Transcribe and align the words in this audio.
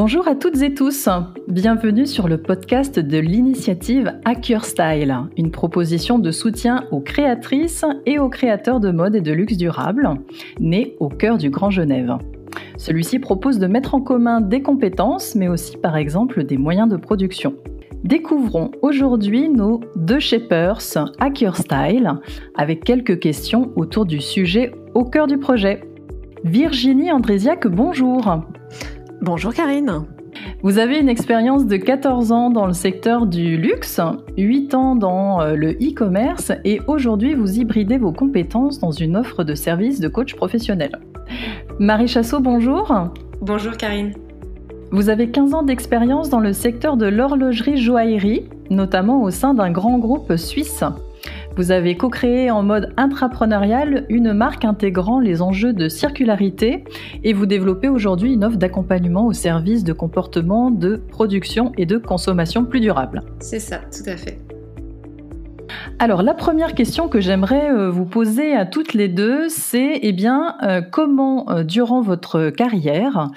Bonjour 0.00 0.28
à 0.28 0.36
toutes 0.36 0.62
et 0.62 0.74
tous, 0.74 1.08
bienvenue 1.48 2.06
sur 2.06 2.28
le 2.28 2.38
podcast 2.38 3.00
de 3.00 3.18
l'initiative 3.18 4.12
Hacker 4.24 4.64
Style, 4.64 5.12
une 5.36 5.50
proposition 5.50 6.20
de 6.20 6.30
soutien 6.30 6.84
aux 6.92 7.00
créatrices 7.00 7.84
et 8.06 8.20
aux 8.20 8.28
créateurs 8.28 8.78
de 8.78 8.92
mode 8.92 9.16
et 9.16 9.20
de 9.20 9.32
luxe 9.32 9.56
durable, 9.56 10.08
née 10.60 10.94
au 11.00 11.08
cœur 11.08 11.36
du 11.36 11.50
Grand 11.50 11.70
Genève. 11.70 12.16
Celui-ci 12.76 13.18
propose 13.18 13.58
de 13.58 13.66
mettre 13.66 13.96
en 13.96 14.00
commun 14.00 14.40
des 14.40 14.62
compétences, 14.62 15.34
mais 15.34 15.48
aussi 15.48 15.76
par 15.76 15.96
exemple 15.96 16.44
des 16.44 16.58
moyens 16.58 16.88
de 16.88 16.96
production. 16.96 17.56
Découvrons 18.04 18.70
aujourd'hui 18.82 19.48
nos 19.48 19.80
deux 19.96 20.20
shapers 20.20 20.78
Hacker 21.18 21.56
Style 21.56 22.12
avec 22.54 22.84
quelques 22.84 23.18
questions 23.18 23.72
autour 23.74 24.06
du 24.06 24.20
sujet 24.20 24.70
au 24.94 25.02
cœur 25.02 25.26
du 25.26 25.38
projet. 25.38 25.80
Virginie 26.44 27.10
Andrésiac, 27.10 27.66
bonjour. 27.66 28.44
Bonjour 29.20 29.52
Karine. 29.52 30.04
Vous 30.62 30.78
avez 30.78 30.98
une 30.98 31.08
expérience 31.08 31.66
de 31.66 31.76
14 31.76 32.30
ans 32.30 32.50
dans 32.50 32.66
le 32.66 32.72
secteur 32.72 33.26
du 33.26 33.56
luxe, 33.56 34.00
8 34.36 34.74
ans 34.74 34.94
dans 34.94 35.40
euh, 35.40 35.54
le 35.54 35.72
e-commerce 35.72 36.52
et 36.64 36.80
aujourd'hui 36.86 37.34
vous 37.34 37.58
hybridez 37.58 37.98
vos 37.98 38.12
compétences 38.12 38.78
dans 38.78 38.92
une 38.92 39.16
offre 39.16 39.42
de 39.42 39.56
service 39.56 39.98
de 39.98 40.06
coach 40.06 40.36
professionnel. 40.36 40.92
Marie 41.80 42.06
Chassot, 42.06 42.38
bonjour. 42.38 42.94
Bonjour 43.40 43.76
Karine. 43.76 44.12
Vous 44.92 45.08
avez 45.08 45.30
15 45.30 45.52
ans 45.52 45.62
d'expérience 45.64 46.30
dans 46.30 46.40
le 46.40 46.52
secteur 46.52 46.96
de 46.96 47.06
l'horlogerie-joaillerie, 47.06 48.48
notamment 48.70 49.22
au 49.22 49.30
sein 49.30 49.52
d'un 49.52 49.72
grand 49.72 49.98
groupe 49.98 50.36
suisse. 50.36 50.84
Vous 51.58 51.72
avez 51.72 51.96
co-créé 51.96 52.52
en 52.52 52.62
mode 52.62 52.94
intrapreneurial 52.96 54.06
une 54.08 54.32
marque 54.32 54.64
intégrant 54.64 55.18
les 55.18 55.42
enjeux 55.42 55.72
de 55.72 55.88
circularité 55.88 56.84
et 57.24 57.32
vous 57.32 57.46
développez 57.46 57.88
aujourd'hui 57.88 58.34
une 58.34 58.44
offre 58.44 58.58
d'accompagnement 58.58 59.26
au 59.26 59.32
service 59.32 59.82
de 59.82 59.92
comportements 59.92 60.70
de 60.70 61.02
production 61.10 61.72
et 61.76 61.84
de 61.84 61.98
consommation 61.98 62.64
plus 62.64 62.78
durables. 62.78 63.24
C'est 63.40 63.58
ça, 63.58 63.78
tout 63.90 64.08
à 64.08 64.16
fait. 64.16 64.38
Alors 65.98 66.22
la 66.22 66.32
première 66.32 66.76
question 66.76 67.08
que 67.08 67.20
j'aimerais 67.20 67.72
euh, 67.72 67.90
vous 67.90 68.06
poser 68.06 68.54
à 68.54 68.64
toutes 68.64 68.94
les 68.94 69.08
deux, 69.08 69.48
c'est 69.48 69.98
eh 70.00 70.12
bien 70.12 70.54
euh, 70.62 70.80
comment 70.80 71.50
euh, 71.50 71.64
durant 71.64 72.02
votre 72.02 72.50
carrière 72.50 73.30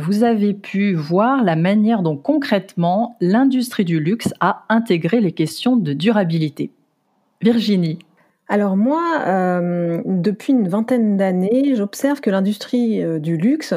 vous 0.00 0.24
avez 0.24 0.54
pu 0.54 0.94
voir 0.94 1.44
la 1.44 1.54
manière 1.54 2.00
dont 2.00 2.16
concrètement 2.16 3.18
l'industrie 3.20 3.84
du 3.84 4.00
luxe 4.00 4.32
a 4.40 4.64
intégré 4.70 5.20
les 5.20 5.32
questions 5.32 5.76
de 5.76 5.92
durabilité? 5.92 6.72
Virginie. 7.46 8.00
Alors 8.48 8.76
moi, 8.76 9.20
euh, 9.24 10.02
depuis 10.04 10.52
une 10.52 10.66
vingtaine 10.66 11.16
d'années, 11.16 11.76
j'observe 11.76 12.20
que 12.20 12.28
l'industrie 12.28 13.00
euh, 13.00 13.20
du 13.20 13.36
luxe 13.36 13.72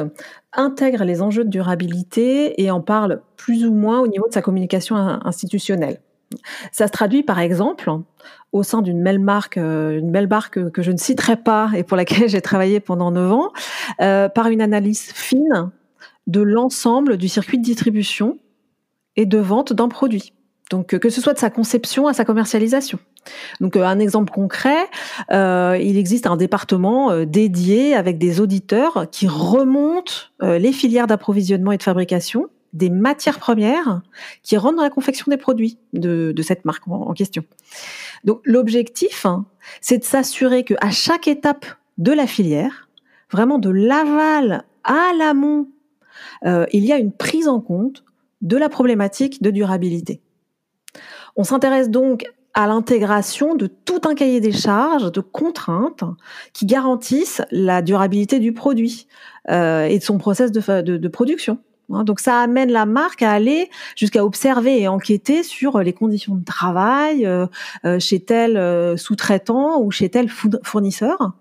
intègre 0.52 1.04
les 1.04 1.22
enjeux 1.22 1.44
de 1.44 1.50
durabilité 1.50 2.60
et 2.60 2.72
en 2.72 2.80
parle 2.80 3.22
plus 3.36 3.64
ou 3.64 3.72
moins 3.72 4.00
au 4.00 4.08
niveau 4.08 4.26
de 4.26 4.32
sa 4.32 4.42
communication 4.42 4.96
institutionnelle. 4.96 6.00
Ça 6.72 6.88
se 6.88 6.92
traduit 6.92 7.22
par 7.22 7.38
exemple 7.38 7.88
au 8.50 8.64
sein 8.64 8.82
d'une 8.82 9.04
belle 9.04 9.20
marque, 9.20 9.56
euh, 9.56 10.00
une 10.00 10.10
belle 10.10 10.26
marque 10.26 10.72
que 10.72 10.82
je 10.82 10.90
ne 10.90 10.98
citerai 10.98 11.36
pas 11.36 11.70
et 11.76 11.84
pour 11.84 11.96
laquelle 11.96 12.28
j'ai 12.28 12.40
travaillé 12.40 12.80
pendant 12.80 13.12
neuf 13.12 13.30
ans, 13.30 13.52
par 13.98 14.48
une 14.48 14.62
analyse 14.62 15.12
fine 15.12 15.70
de 16.26 16.40
l'ensemble 16.40 17.18
du 17.18 17.28
circuit 17.28 17.58
de 17.58 17.62
distribution 17.62 18.36
et 19.14 19.26
de 19.26 19.38
vente 19.38 19.72
d'un 19.72 19.88
produit. 19.88 20.32
Donc 20.72 20.98
que 20.98 21.08
ce 21.08 21.20
soit 21.20 21.34
de 21.34 21.38
sa 21.38 21.50
conception 21.50 22.08
à 22.08 22.14
sa 22.14 22.24
commercialisation. 22.24 22.98
Donc 23.60 23.76
euh, 23.76 23.84
un 23.84 23.98
exemple 23.98 24.32
concret, 24.32 24.88
euh, 25.30 25.78
il 25.80 25.98
existe 25.98 26.26
un 26.26 26.36
département 26.36 27.10
euh, 27.10 27.24
dédié 27.24 27.94
avec 27.94 28.18
des 28.18 28.40
auditeurs 28.40 29.06
qui 29.10 29.28
remontent 29.28 30.12
les 30.40 30.72
filières 30.72 31.06
d'approvisionnement 31.06 31.72
et 31.72 31.76
de 31.76 31.82
fabrication 31.82 32.48
des 32.72 32.88
matières 32.88 33.38
premières 33.38 34.00
qui 34.42 34.56
rendent 34.56 34.80
la 34.80 34.90
confection 34.90 35.26
des 35.28 35.36
produits 35.36 35.76
de, 35.92 36.34
cette 36.42 36.64
marque 36.64 36.86
en, 36.88 37.12
question. 37.12 37.44
Donc 38.24 38.40
l'objectif, 38.44 39.26
hein, 39.26 39.44
c'est 39.80 39.98
de 39.98 40.04
s'assurer 40.04 40.64
que 40.64 40.74
à 40.80 40.90
chaque 40.90 41.28
étape 41.28 41.66
de 41.98 42.12
la 42.12 42.26
filière, 42.26 42.88
vraiment 43.30 43.58
de 43.58 43.70
l'aval 43.70 44.64
à 44.84 45.12
l'amont, 45.18 45.68
il 46.44 46.84
y 46.84 46.92
a 46.92 46.96
une 46.96 47.12
prise 47.12 47.48
en 47.48 47.60
compte 47.60 48.04
de 48.40 48.56
la 48.56 48.68
problématique 48.68 49.42
de 49.42 49.50
durabilité. 49.50 50.20
On 51.36 51.44
s'intéresse 51.44 51.90
donc 51.90 52.24
à 52.54 52.66
l'intégration 52.66 53.54
de 53.54 53.66
tout 53.66 54.00
un 54.04 54.14
cahier 54.14 54.40
des 54.40 54.52
charges, 54.52 55.12
de 55.12 55.20
contraintes 55.20 56.04
qui 56.52 56.66
garantissent 56.66 57.42
la 57.50 57.82
durabilité 57.82 58.40
du 58.40 58.52
produit 58.52 59.06
euh, 59.50 59.84
et 59.84 59.98
de 59.98 60.02
son 60.02 60.18
process 60.18 60.50
de, 60.50 61.08
production. 61.08 61.58
Hein. 61.92 62.04
Donc 62.04 62.20
ça 62.20 62.40
amène 62.40 62.70
la 62.70 62.86
marque 62.86 63.22
à 63.22 63.32
aller 63.32 63.70
jusqu'à 63.96 64.24
observer 64.24 64.80
et 64.80 64.88
enquêter 64.88 65.42
sur 65.42 65.78
les 65.80 65.92
conditions 65.92 66.34
de 66.34 66.44
travail 66.44 67.26
euh, 67.26 67.46
euh, 67.84 67.98
chez 67.98 68.20
tel 68.20 68.98
sous-traitant 68.98 69.80
ou 69.80 69.90
chez 69.90 70.08
tel 70.08 70.28
fournisseur 70.62 71.32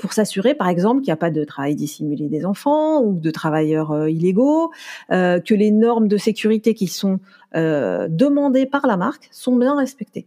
pour 0.00 0.12
s'assurer 0.12 0.54
par 0.54 0.68
exemple 0.68 1.02
qu'il 1.02 1.10
n'y 1.10 1.12
a 1.12 1.16
pas 1.16 1.30
de 1.30 1.44
travail 1.44 1.76
dissimulé 1.76 2.28
des 2.28 2.44
enfants 2.44 3.00
ou 3.00 3.14
de 3.14 3.30
travailleurs 3.30 4.08
illégaux, 4.08 4.72
que 5.08 5.54
les 5.54 5.70
normes 5.70 6.08
de 6.08 6.16
sécurité 6.16 6.74
qui 6.74 6.88
sont 6.88 7.20
euh, 7.54 8.08
demandées 8.10 8.66
par 8.66 8.86
la 8.86 8.98
marque 8.98 9.28
sont 9.32 9.56
bien 9.56 9.74
respectées. 9.74 10.26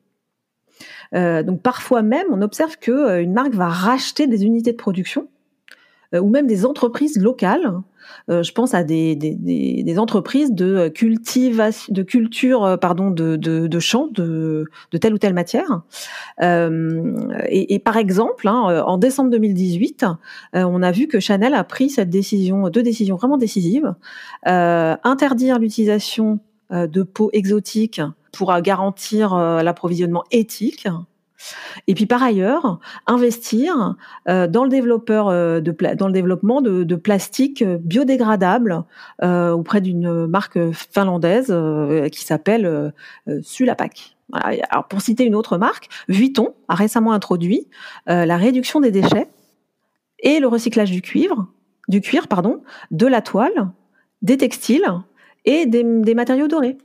Euh, 1.13 1.43
donc 1.43 1.61
parfois 1.61 2.01
même, 2.01 2.25
on 2.31 2.41
observe 2.41 2.77
que 2.77 2.91
euh, 2.91 3.21
une 3.21 3.33
marque 3.33 3.53
va 3.53 3.67
racheter 3.67 4.25
des 4.25 4.43
unités 4.43 4.71
de 4.71 4.77
production 4.77 5.27
ou 6.13 6.29
même 6.29 6.47
des 6.47 6.65
entreprises 6.65 7.17
locales. 7.17 7.71
je 8.27 8.51
pense 8.51 8.73
à 8.73 8.83
des, 8.83 9.15
des, 9.15 9.35
des, 9.35 9.99
entreprises 9.99 10.51
de 10.51 10.89
cultivation, 10.89 11.93
de 11.93 12.03
culture, 12.03 12.77
pardon, 12.81 13.11
de, 13.11 13.35
de, 13.35 13.67
de 13.67 13.79
champs 13.79 14.07
de, 14.07 14.65
de 14.91 14.97
telle 14.97 15.13
ou 15.13 15.17
telle 15.17 15.33
matière. 15.33 15.81
Et, 16.41 17.73
et, 17.73 17.79
par 17.79 17.97
exemple, 17.97 18.47
hein, 18.47 18.83
en 18.85 18.97
décembre 18.97 19.29
2018, 19.31 20.05
on 20.53 20.83
a 20.83 20.91
vu 20.91 21.07
que 21.07 21.19
Chanel 21.19 21.53
a 21.53 21.63
pris 21.63 21.89
cette 21.89 22.09
décision, 22.09 22.69
deux 22.69 22.83
décisions 22.83 23.15
vraiment 23.15 23.37
décisives 23.37 23.95
interdire 24.45 25.59
l'utilisation 25.59 26.39
euh, 26.71 26.87
de 26.87 27.03
peaux 27.03 27.29
exotiques 27.33 28.01
pour 28.31 28.57
garantir 28.61 29.33
euh, 29.33 29.61
l'approvisionnement 29.61 30.23
éthique. 30.31 30.87
Et 31.87 31.93
puis 31.93 32.05
par 32.05 32.21
ailleurs, 32.23 32.79
investir 33.07 33.95
euh, 34.27 34.47
dans 34.47 34.63
le 34.63 34.69
développeur 34.69 35.29
de 35.29 35.95
dans 35.95 36.07
le 36.07 36.13
développement 36.13 36.61
de, 36.61 36.83
de 36.83 36.95
plastique 36.95 37.63
biodégradable 37.63 38.83
auprès 39.21 39.81
d'une 39.81 40.27
marque 40.27 40.59
finlandaise 40.71 41.53
qui 42.11 42.23
s'appelle 42.23 42.93
Sulapak. 43.41 44.15
Alors 44.33 44.87
pour 44.87 45.01
citer 45.01 45.25
une 45.25 45.35
autre 45.35 45.57
marque, 45.57 45.89
Vuitton 46.07 46.53
a 46.67 46.75
récemment 46.75 47.13
introduit 47.13 47.67
la 48.07 48.37
réduction 48.37 48.79
des 48.79 48.91
déchets 48.91 49.27
et 50.21 50.39
le 50.39 50.47
recyclage 50.47 50.91
du 50.91 51.01
cuivre, 51.01 51.47
du 51.87 52.01
cuir 52.01 52.27
pardon, 52.27 52.61
de 52.91 53.07
la 53.07 53.21
toile, 53.21 53.71
des 54.21 54.37
textiles 54.37 54.85
et 55.45 55.65
des, 55.65 56.13
matériaux 56.15 56.47
dorés. 56.47 56.77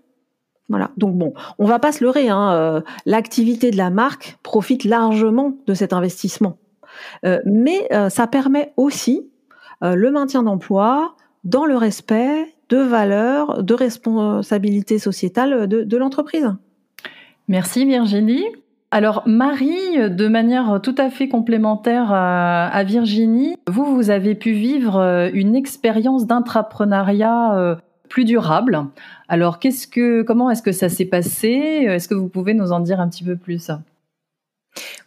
Voilà. 0.69 0.91
Donc 0.97 1.15
bon, 1.17 1.33
on 1.59 1.67
va 1.67 1.79
pas 1.79 1.93
se 1.93 2.03
leurrer. 2.03 2.29
Hein, 2.29 2.53
euh, 2.55 2.81
L'activité 3.05 3.71
de 3.71 3.77
la 3.77 3.91
marque 3.91 4.39
profite 4.43 4.85
largement 4.85 5.53
de 5.67 5.75
cet 5.75 5.93
investissement, 5.93 6.59
euh, 7.25 7.41
mais 7.45 7.87
euh, 7.93 8.09
ça 8.09 8.27
permet 8.27 8.73
aussi 8.77 9.29
le 9.83 10.11
maintien 10.11 10.43
d'emploi 10.43 11.17
dans 11.45 11.67
le 11.67 11.77
respect 11.77 12.55
de 12.71 12.79
valeurs, 12.79 13.63
de 13.63 13.75
responsabilité 13.75 14.99
sociétale 14.99 15.69
de, 15.69 15.83
de 15.83 15.97
l'entreprise. 15.99 16.51
Merci 17.47 17.85
Virginie. 17.85 18.47
Alors 18.91 19.23
Marie, 19.27 19.99
de 19.99 20.29
manière 20.29 20.81
tout 20.83 20.95
à 20.97 21.11
fait 21.11 21.29
complémentaire 21.29 22.11
à, 22.11 22.83
Virginie, 22.85 23.55
vous, 23.69 23.85
vous 23.85 24.09
avez 24.09 24.35
pu 24.35 24.53
vivre 24.53 25.29
une 25.35 25.55
expérience 25.55 26.27
d'intrapreneuriat 26.27 27.77
plus 28.09 28.25
durable. 28.25 28.85
Alors, 29.29 29.59
qu'est-ce 29.59 29.87
que, 29.87 30.23
comment 30.23 30.51
est-ce 30.51 30.63
que 30.63 30.73
ça 30.73 30.89
s'est 30.89 31.05
passé? 31.05 31.49
Est-ce 31.49 32.09
que 32.09 32.15
vous 32.15 32.29
pouvez 32.29 32.55
nous 32.55 32.73
en 32.73 32.81
dire 32.81 33.01
un 33.01 33.09
petit 33.09 33.25
peu 33.25 33.37
plus? 33.37 33.71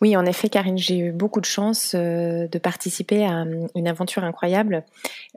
Oui, 0.02 0.16
en 0.16 0.26
effet, 0.26 0.48
Karine, 0.48 0.78
j'ai 0.78 0.98
eu 0.98 1.12
beaucoup 1.12 1.42
de 1.42 1.46
chance 1.46 1.94
euh, 1.94 2.48
de 2.48 2.58
participer 2.58 3.26
à 3.26 3.42
euh, 3.42 3.68
une 3.76 3.88
aventure 3.88 4.24
incroyable 4.24 4.86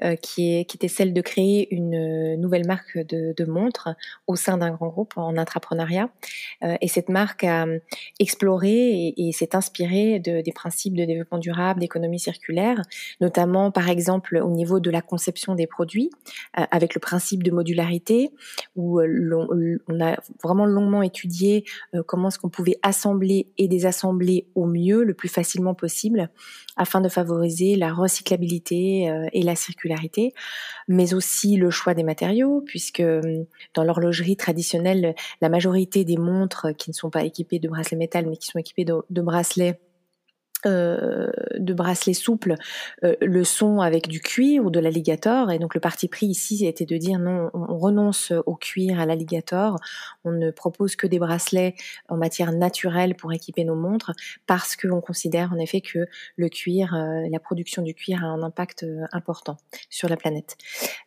euh, 0.05 0.15
qui, 0.15 0.55
est, 0.55 0.67
qui 0.67 0.77
était 0.77 0.87
celle 0.87 1.13
de 1.13 1.21
créer 1.21 1.75
une 1.75 2.37
nouvelle 2.37 2.65
marque 2.67 2.97
de, 2.97 3.35
de 3.37 3.45
montres 3.45 3.89
au 4.29 4.37
sein 4.37 4.59
d'un 4.59 4.71
grand 4.71 4.87
groupe 4.87 5.15
en 5.17 5.37
intrapreneuriat. 5.37 6.11
et 6.81 6.89
cette 6.89 7.09
marque 7.09 7.45
a 7.45 7.67
exploré 8.21 9.15
et, 9.17 9.33
s'est 9.33 9.57
inspirée 9.57 10.21
de, 10.21 10.41
des 10.41 10.53
principes 10.53 10.95
de 10.95 11.05
développement 11.05 11.39
durable, 11.39 11.81
d'économie 11.81 12.21
circulaire, 12.21 12.83
notamment 13.21 13.71
par 13.71 13.89
exemple 13.89 14.37
au 14.37 14.51
niveau 14.51 14.79
de 14.79 14.91
la 14.91 15.03
conception 15.03 15.55
des 15.55 15.67
produits, 15.67 16.11
avec 16.55 16.95
le 16.95 17.01
principe 17.01 17.43
de 17.43 17.51
modularité, 17.51 18.31
où 18.77 19.01
on, 19.01 19.79
on 19.89 20.01
a 20.01 20.17
vraiment 20.43 20.67
longuement 20.67 21.03
étudié 21.03 21.65
comment 22.07 22.29
est-ce 22.29 22.39
qu'on 22.39 22.51
pouvait 22.51 22.79
assembler 22.83 23.49
et 23.59 23.69
désassembler 23.69 24.47
au 24.55 24.67
mieux, 24.67 25.05
le 25.05 25.15
plus 25.15 25.29
facilement 25.29 25.75
possible, 25.75 26.31
afin 26.77 27.01
de 27.01 27.09
favoriser 27.09 27.77
la 27.77 27.93
recyclabilité 27.93 29.11
euh, 29.11 29.27
et 29.33 29.43
la 29.43 29.57
circularité, 29.57 30.33
mais 30.89 31.15
aussi 31.15 31.57
le 31.57 31.71
choix 31.71 31.95
des 31.95 32.05
matériaux, 32.05 32.63
puisque 32.67 33.01
hum, 33.01 33.47
dans 33.75 33.85
l'horlogerie 33.85 34.37
traditionnelle, 34.37 35.15
la 35.41 35.49
majorité 35.49 36.05
des 36.05 36.17
montres 36.17 36.69
qui 36.77 36.91
ne 36.91 36.95
sont 36.95 37.11
pas 37.11 37.25
équipées 37.25 37.59
de 37.59 37.69
bracelets 37.69 37.97
métal, 37.97 38.27
mais 38.27 38.37
qui 38.37 38.47
sont 38.47 38.59
équipées 38.59 38.85
de 38.85 39.23
bracelets 39.23 39.79
euh, 40.67 41.29
de 41.59 41.75
bracelets 41.75 42.15
souples 42.15 42.55
euh, 43.03 43.17
le 43.21 43.43
son 43.43 43.81
avec 43.81 44.07
du 44.07 44.21
cuir 44.21 44.65
ou 44.65 44.71
de 44.71 44.79
l'alligator. 44.79 45.51
Et 45.51 45.59
donc 45.59 45.75
le 45.75 45.81
parti 45.81 46.07
pris 46.07 46.27
ici 46.27 46.65
était 46.67 46.87
de 46.87 46.97
dire 46.97 47.19
non 47.19 47.51
on, 47.53 47.79
renonce 47.79 48.33
au 48.47 48.55
cuir 48.55 49.01
à 49.01 49.07
l'alligator. 49.07 49.79
On 50.25 50.31
ne 50.31 50.51
propose 50.53 50.95
que 50.95 51.09
des 51.09 51.19
bracelets 51.19 51.75
en 52.09 52.17
matière 52.17 52.53
naturelle 52.53 53.17
pour 53.17 53.33
équiper 53.33 53.65
nos 53.65 53.75
montres 53.75 54.13
parce 54.47 54.77
qu'on 54.77 55.01
considère 55.01 55.53
en 55.53 55.59
effet 55.59 55.81
que 55.81 56.07
le 56.37 56.49
cuir 56.49 56.95
euh, 56.95 57.29
la 57.29 57.41
production 57.41 57.83
du 57.83 57.95
cuir 57.95 58.23
a 58.23 58.29
un 58.29 58.43
impact 58.43 58.87
important 59.13 59.57
sur 59.91 60.09
la 60.09 60.17
planète. 60.17 60.57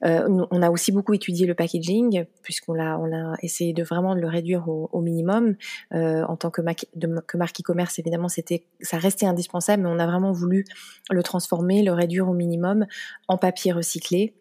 On 0.01 0.61
a 0.61 0.69
aussi 0.69 0.91
beaucoup 0.91 1.13
étudié 1.13 1.47
le 1.47 1.55
packaging 1.55 2.25
puisqu'on 2.41 2.73
l'a 2.73 2.99
on 2.99 3.13
a 3.13 3.35
essayé 3.41 3.73
de 3.73 3.83
vraiment 3.83 4.15
de 4.15 4.19
le 4.19 4.27
réduire 4.27 4.67
au, 4.67 5.01
minimum. 5.01 5.55
En 5.91 6.35
tant 6.35 6.49
que, 6.49 6.61
que 6.61 7.37
marque 7.37 7.61
e-commerce 7.61 7.99
évidemment 7.99 8.27
c'était 8.27 8.65
ça 8.81 8.97
restait 8.97 9.25
mais 9.53 9.89
on 9.89 9.99
a 9.99 10.05
vraiment 10.05 10.31
voulu 10.31 10.65
le 11.09 11.23
transformer, 11.23 11.83
le 11.83 11.93
réduire 11.93 12.27
au 12.29 12.33
minimum 12.33 12.85
en 13.27 13.37
papier 13.37 13.71
recyclé. 13.71 14.35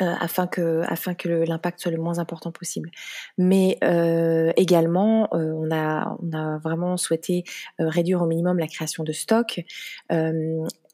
Euh, 0.00 0.14
afin 0.20 0.46
que 0.46 0.82
afin 0.86 1.12
que 1.14 1.28
l'impact 1.28 1.80
soit 1.80 1.90
le 1.90 1.98
moins 1.98 2.20
important 2.20 2.52
possible. 2.52 2.88
Mais 3.36 3.78
euh, 3.82 4.52
également, 4.56 5.28
euh, 5.34 5.52
on 5.56 5.72
a 5.72 6.16
on 6.22 6.32
a 6.38 6.58
vraiment 6.58 6.96
souhaité 6.96 7.42
réduire 7.80 8.22
au 8.22 8.26
minimum 8.26 8.60
la 8.60 8.68
création 8.68 9.02
de 9.02 9.10
stocks 9.10 9.60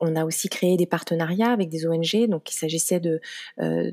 on 0.00 0.16
a 0.16 0.24
aussi 0.24 0.48
créé 0.48 0.76
des 0.76 0.86
partenariats 0.86 1.50
avec 1.50 1.68
des 1.68 1.86
ONG, 1.86 2.28
donc 2.28 2.50
il 2.50 2.54
s'agissait 2.54 3.00
de, 3.00 3.20
euh, 3.60 3.90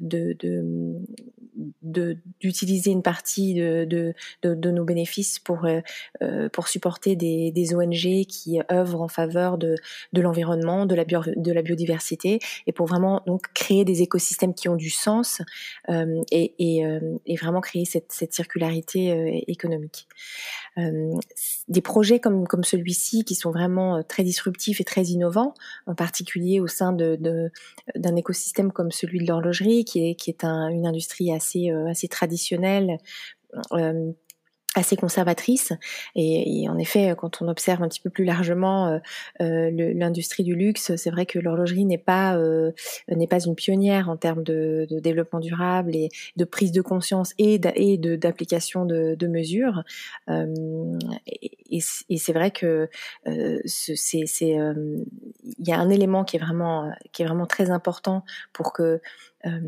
d'utiliser 1.82 2.92
une 2.92 3.02
partie 3.02 3.56
de, 3.56 4.14
de, 4.44 4.72
nos 4.72 4.84
bénéfices 4.84 5.40
pour, 5.40 5.66
euh, 5.66 5.82
euh, 6.22 6.50
pour 6.50 6.68
supporter 6.68 7.16
des, 7.16 7.52
des, 7.52 7.76
ONG 7.76 8.26
qui 8.26 8.60
œuvrent 8.72 9.02
en 9.02 9.08
faveur 9.08 9.58
de, 9.58 9.76
de 10.14 10.22
l'environnement, 10.22 10.86
de 10.86 10.96
la, 10.96 11.04
de 11.06 11.52
la 11.52 11.62
biodiversité, 11.62 12.40
et 12.68 12.72
pour 12.72 12.88
vraiment 12.88 13.22
donc 13.26 13.48
créer 13.54 13.86
des 13.86 14.02
écosystèmes 14.02 14.54
qui 14.54 14.70
ont 14.70 14.76
du 14.76 14.90
sens 14.90 15.42
et, 16.32 16.54
et, 16.60 17.36
vraiment 17.36 17.62
créer 17.62 17.86
cette, 17.86 18.12
cette 18.12 18.34
circularité 18.34 19.44
économique. 19.48 20.08
des 20.78 21.82
projets 21.82 22.20
comme, 22.20 22.48
comme 22.48 22.64
celui-ci 22.64 23.24
qui 23.24 23.36
sont 23.36 23.52
vraiment 23.52 24.04
très 24.04 24.24
disruptifs 24.24 24.80
et 24.80 24.84
très 24.84 25.04
innovants, 25.04 25.54
en 25.88 25.96
particulier 25.96 26.60
au 26.60 26.68
sein 26.68 26.94
de, 26.94 27.18
d'un 27.96 28.16
écosystème 28.16 28.72
comme 28.72 28.92
celui 28.92 29.20
de 29.20 29.28
l'horlogerie, 29.28 29.86
qui 29.86 30.10
est, 30.10 30.16
qui 30.16 30.30
est 30.30 30.44
une 30.44 30.86
industrie 30.86 31.34
assez, 31.34 31.41
euh, 31.72 31.90
assez 31.90 32.08
traditionnelle, 32.08 32.98
euh, 33.74 34.12
assez 34.76 34.96
conservatrice. 34.96 35.74
Et, 36.16 36.68
en 36.70 36.78
effet 36.78 37.14
quand 37.18 37.42
on 37.42 37.48
observe 37.48 37.82
un 37.84 37.88
petit 37.88 38.00
peu 38.00 38.10
plus 38.10 38.24
largement 38.24 38.88
euh, 38.88 39.00
euh 39.42 39.70
l'industrie 39.72 40.44
du 40.44 40.56
luxe 40.56 40.96
c'est 40.96 41.10
vrai 41.10 41.26
que 41.26 41.40
l'horlogerie 41.40 41.86
n'est 41.86 41.98
pas 41.98 42.38
euh, 42.38 42.72
n'est 43.10 43.28
pas 43.28 43.40
une 43.40 43.56
pionnière 43.56 44.10
en 44.10 44.18
termes 44.18 44.44
de, 44.44 44.88
développement 44.90 45.40
durable 45.40 45.96
et 45.96 46.10
de 46.36 46.46
prise 46.46 46.72
de 46.72 46.82
conscience 46.82 47.34
et 47.38 47.58
d'application 47.58 48.86
de, 48.86 49.28
mesures. 49.28 49.84
Euh, 50.30 50.46
et, 51.70 51.80
c'est 51.80 52.34
vrai 52.34 52.52
que 52.52 52.90
euh, 53.28 53.60
c'est 53.66 54.58
il 55.60 55.68
y 55.68 55.72
a 55.72 55.80
un 55.80 55.90
élément 55.90 56.24
qui 56.24 56.38
est 56.38 56.40
vraiment 56.40 56.92
qui 57.12 57.24
est 57.24 57.26
vraiment 57.26 57.46
très 57.46 57.72
important 57.72 58.24
pour 58.54 58.74
que 58.74 59.02
euh, 59.46 59.60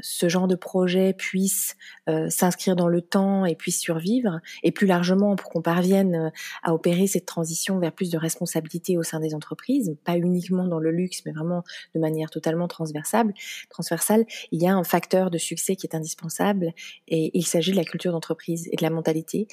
ce 0.00 0.28
genre 0.28 0.46
de 0.46 0.54
projet 0.54 1.14
puisse 1.14 1.76
euh, 2.08 2.28
s'inscrire 2.28 2.76
dans 2.76 2.88
le 2.88 3.00
temps 3.00 3.44
et 3.44 3.54
puisse 3.54 3.80
survivre, 3.80 4.40
et 4.62 4.72
plus 4.72 4.86
largement 4.86 5.36
pour 5.36 5.50
qu'on 5.50 5.62
parvienne 5.62 6.14
euh, 6.14 6.30
à 6.62 6.74
opérer 6.74 7.06
cette 7.06 7.26
transition 7.26 7.78
vers 7.78 7.92
plus 7.92 8.10
de 8.10 8.18
responsabilité 8.18 8.98
au 8.98 9.02
sein 9.02 9.20
des 9.20 9.34
entreprises, 9.34 9.96
pas 10.04 10.16
uniquement 10.16 10.66
dans 10.66 10.78
le 10.78 10.90
luxe, 10.90 11.22
mais 11.24 11.32
vraiment 11.32 11.64
de 11.94 12.00
manière 12.00 12.30
totalement 12.30 12.68
transversale. 12.68 13.32
Transversale, 13.70 14.24
il 14.50 14.62
y 14.62 14.66
a 14.66 14.74
un 14.74 14.84
facteur 14.84 15.30
de 15.30 15.38
succès 15.38 15.76
qui 15.76 15.86
est 15.86 15.96
indispensable, 15.96 16.72
et 17.08 17.30
il 17.34 17.46
s'agit 17.46 17.72
de 17.72 17.76
la 17.76 17.84
culture 17.84 18.12
d'entreprise 18.12 18.68
et 18.70 18.76
de 18.76 18.82
la 18.82 18.90
mentalité, 18.90 19.46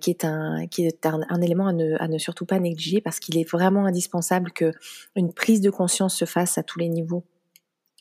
qui 0.00 0.10
est 0.10 0.24
un 0.24 0.66
qui 0.66 0.86
est 0.86 1.06
un, 1.06 1.40
élément 1.40 1.66
à 1.66 1.72
ne, 1.72 1.96
à 2.00 2.08
ne 2.08 2.18
surtout 2.18 2.46
pas 2.46 2.58
négliger 2.58 3.00
parce 3.00 3.20
qu'il 3.20 3.38
est 3.38 3.48
vraiment 3.48 3.86
indispensable 3.86 4.52
que 4.52 4.72
une 5.16 5.27
prise 5.32 5.60
de 5.60 5.70
conscience 5.70 6.16
se 6.16 6.24
fasse 6.24 6.58
à 6.58 6.62
tous 6.62 6.78
les 6.78 6.88
niveaux 6.88 7.24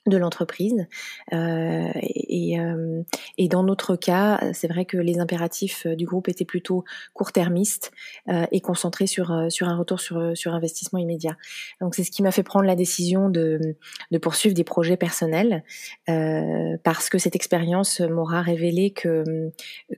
de 0.07 0.17
l'entreprise. 0.17 0.87
Euh, 1.33 1.91
et, 2.01 2.59
euh, 2.59 3.03
et, 3.37 3.47
dans 3.47 3.63
notre 3.63 3.95
cas, 3.95 4.39
c'est 4.53 4.67
vrai 4.67 4.85
que 4.85 4.97
les 4.97 5.19
impératifs 5.19 5.85
du 5.85 6.05
groupe 6.05 6.29
étaient 6.29 6.45
plutôt 6.45 6.83
court-termistes 7.13 7.91
euh, 8.29 8.45
et 8.51 8.61
concentrés 8.61 9.07
sur, 9.07 9.31
euh, 9.31 9.49
sur 9.49 9.67
un 9.67 9.77
retour 9.77 9.99
sur, 9.99 10.35
sur 10.35 10.53
investissement 10.53 10.99
immédiat. 10.99 11.37
Donc 11.81 11.95
c'est 11.95 12.03
ce 12.03 12.11
qui 12.11 12.23
m'a 12.23 12.31
fait 12.31 12.43
prendre 12.43 12.65
la 12.65 12.75
décision 12.75 13.29
de, 13.29 13.75
de 14.11 14.17
poursuivre 14.17 14.55
des 14.55 14.63
projets 14.63 14.97
personnels 14.97 15.63
euh, 16.09 16.77
parce 16.83 17.09
que 17.09 17.17
cette 17.17 17.35
expérience 17.35 17.99
m'aura 17.99 18.41
révélé 18.41 18.91
que, 18.91 19.51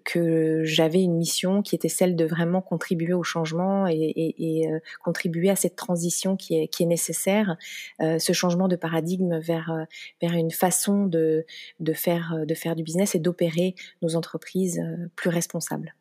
que 0.03 0.63
j'avais 0.63 1.01
une 1.01 1.15
mission 1.15 1.61
qui 1.61 1.75
était 1.75 1.89
celle 1.89 2.15
de 2.15 2.25
vraiment 2.25 2.61
contribuer 2.61 3.13
au 3.13 3.23
changement 3.23 3.87
et, 3.87 3.93
et, 3.95 4.61
et 4.61 4.69
contribuer 5.03 5.49
à 5.49 5.55
cette 5.55 5.75
transition 5.75 6.35
qui 6.35 6.55
est, 6.59 6.67
qui 6.67 6.83
est 6.83 6.87
nécessaire, 6.87 7.57
ce 7.99 8.33
changement 8.33 8.67
de 8.67 8.75
paradigme 8.75 9.39
vers 9.39 9.85
vers 10.21 10.33
une 10.33 10.51
façon 10.51 11.05
de, 11.05 11.45
de, 11.79 11.93
faire, 11.93 12.35
de 12.45 12.53
faire 12.53 12.75
du 12.75 12.83
business 12.83 13.15
et 13.15 13.19
d'opérer 13.19 13.75
nos 14.01 14.15
entreprises 14.15 14.79
euh, 14.79 15.07
plus 15.15 15.29
responsables. 15.29 15.95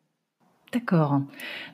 D'accord. 0.71 1.21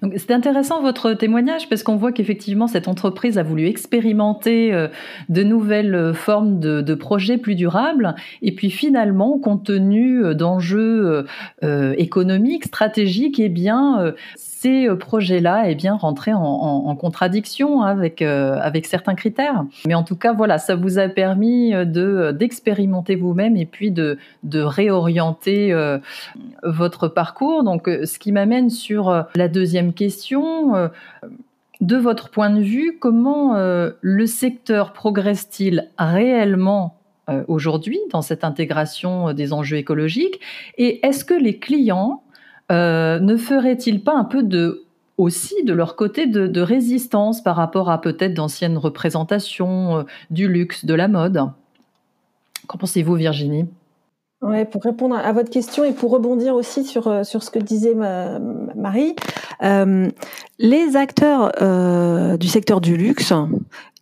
Donc 0.02 0.14
c'est 0.16 0.32
intéressant 0.32 0.82
votre 0.82 1.12
témoignage 1.12 1.68
parce 1.68 1.84
qu'on 1.84 1.98
voit 1.98 2.14
qu'effectivement 2.14 2.68
cette 2.68 2.88
entreprise 2.88 3.38
a 3.38 3.44
voulu 3.44 3.68
expérimenter 3.68 4.74
euh, 4.74 4.88
de 5.28 5.44
nouvelles 5.44 5.96
euh, 5.96 6.14
formes 6.14 6.62
de, 6.62 6.96
projets 6.96 7.38
plus 7.38 7.56
durables 7.56 8.16
et 8.42 8.56
puis 8.56 8.70
finalement 8.70 9.38
compte 9.38 9.66
tenu 9.66 10.34
d'enjeux 10.34 11.26
économiques, 11.62 12.64
stratégiques, 12.66 13.38
eh 13.42 13.50
bien 13.50 14.14
ces 14.66 14.88
euh, 14.88 14.96
projets-là 14.96 15.66
eh 15.68 15.76
bien 15.76 15.96
rentraient 15.96 16.34
en, 16.34 16.96
contradiction 16.96 17.82
avec 17.82 18.22
euh, 18.22 18.58
avec 18.62 18.86
certains 18.88 19.14
critères. 19.14 19.66
Mais 19.86 19.94
en 19.94 20.04
tout 20.04 20.16
cas, 20.16 20.34
voilà, 20.34 20.58
ça 20.58 20.76
vous 20.76 20.98
a 20.98 21.08
permis 21.08 21.74
euh, 21.74 21.86
de 21.86 22.32
d'expérimenter 22.32 23.16
vous-même 23.16 23.58
et 23.58 23.66
puis 23.66 23.92
de 23.92 24.18
de 24.44 24.62
réorienter 24.62 25.74
votre 26.64 27.08
parcours. 27.08 27.64
Donc, 27.64 27.88
ce 27.88 28.20
qui 28.20 28.32
m'amène 28.32 28.70
sur 28.70 29.26
la 29.36 29.48
deuxième 29.48 29.94
question. 29.94 30.90
de 31.82 31.98
votre 31.98 32.30
point 32.30 32.50
de 32.50 32.62
vue, 32.62 32.98
comment 33.00 33.54
le 34.02 34.26
secteur 34.26 34.94
progresse-t-il 34.94 35.90
réellement 35.98 36.98
aujourd'hui 37.48 38.00
dans 38.12 38.22
cette 38.22 38.44
intégration 38.44 39.34
des 39.34 39.52
enjeux 39.54 39.78
écologiques? 39.78 40.40
Et 40.78 41.06
est-ce 41.06 41.26
que 41.26 41.34
les 41.34 41.58
clients 41.58 42.24
euh, 42.72 43.20
ne 43.20 43.38
ferait-il 43.38 44.04
pas 44.04 44.14
un 44.14 44.24
peu 44.24 44.44
de 44.44 44.84
aussi 45.18 45.64
de 45.64 45.72
leur 45.72 45.96
côté 45.96 46.26
de, 46.28 46.62
résistance 46.62 47.42
par 47.42 47.56
rapport 47.56 47.90
à 47.90 48.02
peut-être 48.02 48.34
d'anciennes 48.34 48.78
représentations 48.78 50.00
euh, 50.00 50.04
du 50.30 50.48
luxe, 50.48 50.84
de 50.84 50.94
la 50.94 51.08
mode? 51.08 51.50
Qu'en 52.68 52.78
pensez-vous, 52.78 53.16
Virginie? 53.16 53.66
Pour 54.72 54.84
répondre 54.84 55.16
à 55.16 55.32
votre 55.32 55.50
question 55.50 55.86
et 55.86 55.94
pour 55.94 56.12
rebondir 56.12 56.54
aussi 56.54 56.84
sur, 56.84 57.08
euh, 57.08 57.24
sur 57.24 57.42
ce 57.42 57.50
que 57.50 57.58
disait 57.58 57.96
Marie, 57.96 59.16
les 60.60 60.96
acteurs 60.96 61.52
du 62.38 62.48
secteur 62.48 62.82
du 62.82 62.98
luxe, 62.98 63.34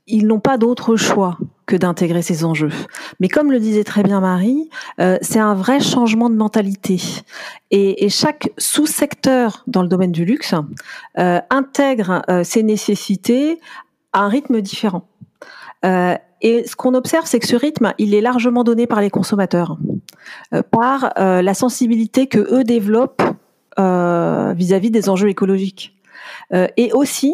ils 0.08 0.28
n'ont 0.28 0.40
pas 0.40 0.58
d'autre 0.58 0.96
choix 0.96 1.38
que 1.66 1.76
d'intégrer 1.76 2.22
ces 2.22 2.44
enjeux. 2.44 2.72
Mais 3.20 3.30
comme 3.30 3.52
le 3.52 3.60
disait 3.60 3.84
très 3.84 4.04
bien 4.04 4.20
Marie, 4.20 4.70
euh, 5.00 5.18
c'est 5.22 5.40
un 5.40 5.54
vrai 5.54 5.80
changement 5.80 6.30
de 6.30 6.36
mentalité. 6.36 7.02
Et, 7.72 8.06
et 8.06 8.10
chaque 8.10 8.50
sous-secteur 8.58 9.64
dans 9.68 9.82
le 9.82 9.88
domaine 9.88 10.12
du 10.12 10.26
luxe 10.26 10.56
euh, 11.18 11.40
intègre 11.50 12.22
euh, 12.30 12.44
ces 12.44 12.64
nécessités 12.64 13.60
à 14.12 14.24
un 14.24 14.28
rythme 14.28 14.62
différent. 14.62 15.08
Euh, 15.86 16.16
et 16.42 16.68
ce 16.68 16.76
qu'on 16.76 16.94
observe, 16.94 17.26
c'est 17.26 17.40
que 17.40 17.48
ce 17.48 17.56
rythme, 17.56 17.94
il 17.98 18.14
est 18.14 18.20
largement 18.20 18.66
donné 18.66 18.86
par 18.86 19.00
les 19.00 19.10
consommateurs, 19.10 19.78
euh, 20.54 20.62
par 20.62 21.14
la 21.16 21.54
sensibilité 21.54 22.28
que 22.28 22.40
eux 22.54 22.66
développent 22.66 23.24
vis-à-vis 23.78 24.90
-vis 24.90 24.92
des 24.92 25.10
enjeux 25.10 25.30
écologiques, 25.30 25.98
et 26.52 26.92
aussi 26.94 27.34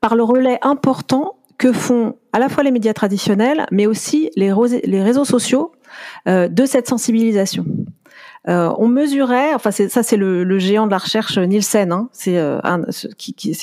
par 0.00 0.14
le 0.14 0.22
relais 0.22 0.58
important 0.62 1.37
que 1.58 1.72
font 1.72 2.16
à 2.32 2.38
la 2.38 2.48
fois 2.48 2.62
les 2.62 2.70
médias 2.70 2.94
traditionnels, 2.94 3.66
mais 3.72 3.86
aussi 3.86 4.30
les, 4.36 4.52
réseaux 4.52 5.24
sociaux 5.24 5.72
euh, 6.28 6.48
de 6.48 6.64
cette 6.64 6.88
sensibilisation. 6.88 7.66
euh, 8.48 8.72
on 8.78 8.86
mesurait, 8.88 9.52
enfin 9.54 9.70
ça 9.72 10.02
c'est 10.02 10.16
le, 10.16 10.58
géant 10.58 10.86
de 10.86 10.92
la 10.92 10.98
recherche 10.98 11.36
Nielsen, 11.36 11.92
hein, 11.92 12.08
c'est 12.12 12.38
euh, 12.38 12.60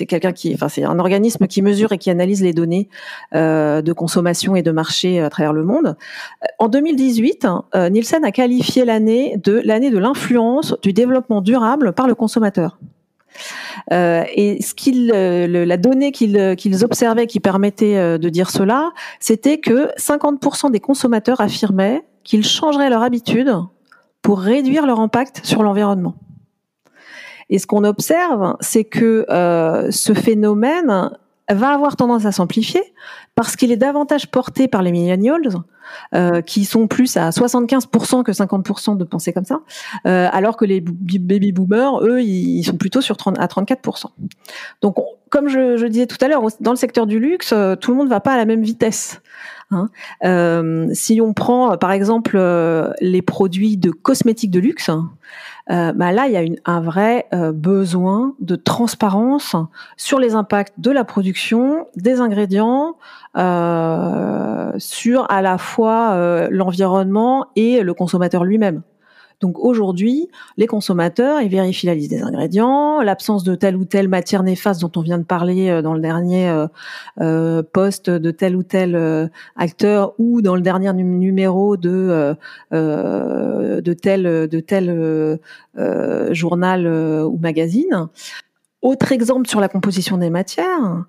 quelqu'un 0.08 0.34
qui, 0.34 0.54
enfin 0.54 0.68
c'est 0.68 0.84
un 0.84 1.00
organisme 1.00 1.48
qui 1.48 1.62
mesure 1.62 1.94
et 1.94 1.98
qui 1.98 2.10
analyse 2.10 2.44
les 2.44 2.54
données 2.54 2.90
euh, 3.34 3.82
de 3.82 3.94
consommation 3.94 4.56
et 4.56 4.62
de 4.62 4.72
marché 4.72 5.22
à 5.22 5.30
travers 5.30 5.54
le 5.54 5.64
monde. 5.64 5.96
En 6.60 6.68
2018, 6.68 7.48
Nielsen 7.92 8.26
a 8.26 8.32
qualifié 8.32 8.84
l'année 8.86 9.38
de 9.38 9.62
l'année 9.64 9.90
de 9.90 9.98
l'influence 9.98 10.76
du 10.82 10.92
développement 10.92 11.42
durable 11.42 11.94
par 11.94 12.08
le 12.08 12.16
consommateur. 12.16 12.78
Et 13.92 14.62
ce 14.62 14.74
qu'il, 14.74 15.08
la 15.08 15.78
donnée 15.78 16.12
qu'ils, 16.12 16.56
qu'ils 16.58 16.84
observaient 16.84 17.28
qui 17.28 17.40
permettait 17.40 18.18
de 18.18 18.30
dire 18.30 18.50
cela, 18.50 18.92
c'était 19.20 19.60
que 19.60 19.90
50% 19.98 20.72
des 20.72 20.80
consommateurs 20.80 21.40
affirmaient 21.42 22.04
qu'ils 22.24 22.46
changeraient 22.46 22.90
leur 22.90 23.04
habitude 23.04 23.54
pour 24.22 24.40
réduire 24.40 24.88
leur 24.88 25.00
impact 25.00 25.42
sur 25.46 25.62
l'environnement. 25.62 26.16
Et 27.50 27.60
ce 27.60 27.68
qu'on 27.68 27.84
observe, 27.84 28.56
c'est 28.60 28.84
que 28.84 29.26
euh, 29.30 29.92
ce 29.92 30.14
phénomène 30.14 31.12
va 31.50 31.70
avoir 31.70 31.96
tendance 31.96 32.26
à 32.26 32.32
s'amplifier 32.32 32.82
parce 33.36 33.56
qu'il 33.56 33.72
est 33.72 33.78
davantage 33.78 34.28
porté 34.28 34.68
par 34.68 34.82
les 34.82 34.92
millennials, 34.92 35.50
euh, 36.14 36.42
qui 36.42 36.66
sont 36.66 36.88
plus 36.88 37.16
à 37.18 37.30
75% 37.30 38.24
que 38.24 38.32
50% 38.32 38.98
de 38.98 39.04
penser 39.04 39.34
comme 39.34 39.46
ça, 39.46 39.60
euh, 40.08 40.28
alors 40.32 40.58
que 40.58 40.66
les 40.66 40.82
baby 40.82 41.52
boomers, 41.52 42.02
eux, 42.02 42.22
ils 42.22 42.64
sont 42.64 42.78
plutôt 42.78 43.02
sur 43.02 43.18
30, 43.18 43.38
à 43.40 43.46
34%. 43.46 44.06
Donc, 44.82 44.96
comme 45.30 45.48
je, 45.48 45.78
je, 45.78 45.86
disais 45.86 46.08
tout 46.08 46.18
à 46.22 46.28
l'heure, 46.28 46.42
dans 46.60 46.72
le 46.72 46.78
secteur 46.78 47.06
du 47.06 47.20
luxe, 47.20 47.52
euh, 47.54 47.76
tout 47.76 47.92
le 47.92 47.98
monde 47.98 48.08
ne 48.08 48.12
va 48.12 48.20
pas 48.20 48.34
à 48.34 48.38
la 48.38 48.46
même 48.46 48.64
vitesse. 48.64 49.22
Hein. 49.72 49.90
Euh, 50.24 50.88
si 50.94 51.22
on 51.22 51.34
prend 51.34 51.78
par 51.78 51.92
exemple 51.92 52.36
euh, 52.36 52.92
les 53.02 53.22
produits 53.22 53.78
de 53.78 53.90
cosmétiques 53.90 54.52
de 54.52 54.60
luxe, 54.60 54.92
euh, 55.72 55.92
bah 55.94 56.12
là 56.12 56.28
il 56.28 56.34
y 56.34 56.38
a 56.38 56.44
un 56.66 56.82
vrai 56.82 57.26
euh, 57.34 57.52
besoin 57.52 58.36
de 58.40 58.56
transparence 58.56 59.56
sur 59.98 60.20
les 60.20 60.36
impacts 60.36 60.80
de 60.80 60.92
la 60.92 61.04
production, 61.04 61.88
des 61.96 62.22
ingrédients, 62.22 62.98
euh, 63.38 64.72
sur 64.78 65.30
à 65.32 65.42
la 65.42 65.58
fois 65.58 66.48
l'environnement 66.52 67.48
et 67.56 67.82
le 67.82 67.94
consommateur 67.94 68.44
lui-même. 68.44 68.84
Donc 69.42 69.60
aujourd'hui, 69.60 70.30
les 70.58 70.68
consommateurs, 70.68 71.42
ils 71.42 71.50
vérifient 71.50 71.88
la 71.88 71.96
liste 71.96 72.12
des 72.12 72.22
ingrédients, 72.22 73.02
l'absence 73.02 73.44
de 73.44 73.56
telle 73.56 73.76
ou 73.76 73.86
telle 73.86 74.08
matière 74.08 74.44
néfaste 74.44 74.82
dont 74.82 74.92
on 74.96 75.02
vient 75.02 75.18
de 75.18 75.24
parler 75.24 75.70
euh, 75.70 75.82
dans 75.82 75.94
le 75.94 76.02
dernier 76.02 76.50
euh, 76.50 76.68
euh, 77.22 77.64
poste 77.64 78.10
de 78.10 78.32
tel 78.32 78.56
ou 78.56 78.64
tel 78.64 79.30
acteur 79.56 80.14
ou 80.18 80.42
dans 80.42 80.56
le 80.56 80.62
dernier 80.62 80.92
numéro 80.94 81.78
de 81.78 82.36
tel 82.72 84.24
de 84.24 84.60
tel 84.60 85.40
journal 86.34 86.88
ou 86.88 87.38
magazine. 87.38 88.08
Autre 88.82 89.12
exemple 89.12 89.48
sur 89.48 89.60
la 89.60 89.68
composition 89.68 90.18
des 90.18 90.30
matières, 90.30 91.06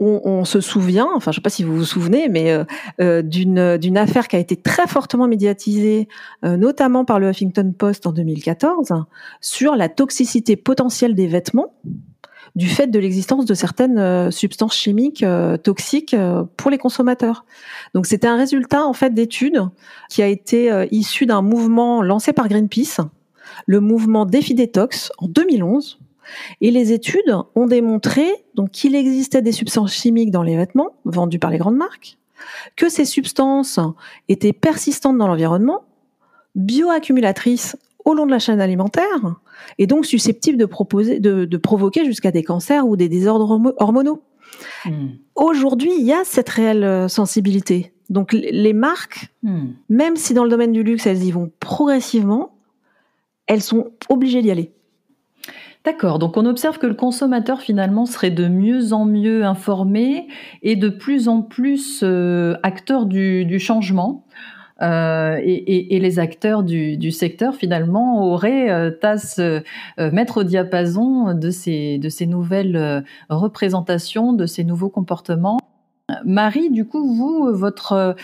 on, 0.00 0.44
se 0.44 0.60
souvient, 0.60 1.08
enfin 1.14 1.30
je 1.30 1.36
ne 1.36 1.40
sais 1.40 1.42
pas 1.42 1.50
si 1.50 1.62
vous 1.62 1.76
vous 1.76 1.84
souvenez, 1.84 2.28
mais 2.28 2.50
euh, 2.50 2.64
euh, 3.00 3.22
d'une 3.22 3.98
affaire 3.98 4.26
qui 4.28 4.36
a 4.36 4.38
été 4.38 4.56
très 4.56 4.86
fortement 4.86 5.28
médiatisée, 5.28 6.08
euh, 6.44 6.56
notamment 6.56 7.04
par 7.04 7.20
le 7.20 7.30
Huffington 7.30 7.72
Post 7.76 8.06
en 8.06 8.12
2014, 8.12 8.92
sur 9.40 9.76
la 9.76 9.88
toxicité 9.88 10.56
potentielle 10.56 11.14
des 11.14 11.26
vêtements 11.26 11.74
du 12.56 12.68
fait 12.68 12.86
de 12.86 12.98
l'existence 13.00 13.46
de 13.46 13.54
certaines 13.54 14.30
substances 14.30 14.76
chimiques 14.76 15.24
toxiques 15.64 16.14
pour 16.56 16.70
les 16.70 16.78
consommateurs. 16.78 17.44
Donc 17.94 18.06
c'était 18.06 18.28
un 18.28 18.36
résultat 18.36 18.86
en 18.86 18.92
fait 18.92 19.12
d'études 19.12 19.60
qui 20.08 20.22
a 20.22 20.28
été 20.28 20.86
issu 20.92 21.26
d'un 21.26 21.42
mouvement 21.42 22.00
lancé 22.00 22.32
par 22.32 22.46
Greenpeace, 22.46 23.00
le 23.66 23.80
mouvement 23.80 24.24
Défi 24.24 24.54
Détox 24.54 25.10
en 25.18 25.26
2011 25.26 25.98
et 26.60 26.70
les 26.70 26.92
études 26.92 27.36
ont 27.54 27.66
démontré 27.66 28.26
donc 28.54 28.70
qu'il 28.70 28.94
existait 28.94 29.42
des 29.42 29.52
substances 29.52 29.92
chimiques 29.92 30.30
dans 30.30 30.42
les 30.42 30.56
vêtements 30.56 30.94
vendus 31.04 31.38
par 31.38 31.50
les 31.50 31.58
grandes 31.58 31.76
marques, 31.76 32.18
que 32.76 32.88
ces 32.88 33.04
substances 33.04 33.80
étaient 34.28 34.52
persistantes 34.52 35.18
dans 35.18 35.28
l'environnement, 35.28 35.82
bioaccumulatrices 36.54 37.76
au 38.04 38.14
long 38.14 38.26
de 38.26 38.30
la 38.30 38.38
chaîne 38.38 38.60
alimentaire 38.60 39.36
et 39.78 39.86
donc 39.86 40.06
susceptibles 40.06 40.58
de, 40.58 40.66
proposer, 40.66 41.20
de, 41.20 41.56
provoquer 41.56 42.04
jusqu'à 42.04 42.30
des 42.30 42.42
cancers 42.42 42.86
ou 42.86 42.96
des 42.96 43.08
désordres 43.08 43.74
hormonaux. 43.78 44.22
Hmm. 44.84 45.08
Aujourd'hui, 45.34 45.92
il 45.98 46.04
y 46.04 46.12
a 46.12 46.22
cette 46.24 46.48
réelle 46.48 47.08
sensibilité. 47.08 47.92
Donc 48.10 48.32
les 48.32 48.72
marques, 48.74 49.28
hmm. 49.42 49.68
même 49.88 50.16
si 50.16 50.34
dans 50.34 50.44
le 50.44 50.50
domaine 50.50 50.72
du 50.72 50.82
luxe, 50.82 51.06
elles 51.06 51.24
y 51.24 51.30
vont 51.30 51.50
progressivement, 51.60 52.54
elles 53.46 53.62
sont 53.62 53.90
obligées 54.08 54.42
d'y 54.42 54.50
aller. 54.50 54.73
D'accord, 55.84 56.18
donc 56.18 56.38
on 56.38 56.46
observe 56.46 56.78
que 56.78 56.86
le 56.86 56.94
consommateur 56.94 57.60
finalement 57.60 58.06
serait 58.06 58.30
de 58.30 58.48
mieux 58.48 58.94
en 58.94 59.04
mieux 59.04 59.44
informé 59.44 60.28
et 60.62 60.76
de 60.76 60.88
plus 60.88 61.28
en 61.28 61.42
plus 61.42 62.00
euh, 62.02 62.56
acteur 62.62 63.04
du, 63.04 63.58
changement. 63.58 64.24
Euh, 64.80 65.38
et, 65.42 65.98
les 66.00 66.18
acteurs 66.18 66.62
du, 66.62 67.10
secteur 67.10 67.54
finalement 67.54 68.24
auraient 68.26 68.70
euh, 68.70 68.90
à 69.02 69.18
se 69.18 69.62
mettre 69.98 70.38
au 70.38 70.44
diapason 70.44 71.34
de 71.34 71.50
ces, 71.50 71.98
de 71.98 72.08
ces 72.08 72.24
nouvelles 72.24 73.04
représentations, 73.28 74.32
de 74.32 74.46
ces 74.46 74.64
nouveaux 74.64 74.88
comportements. 74.88 75.58
Marie, 76.24 76.70
du 76.70 76.86
coup, 76.86 77.14
vous, 77.14 77.56
votre, 77.56 78.14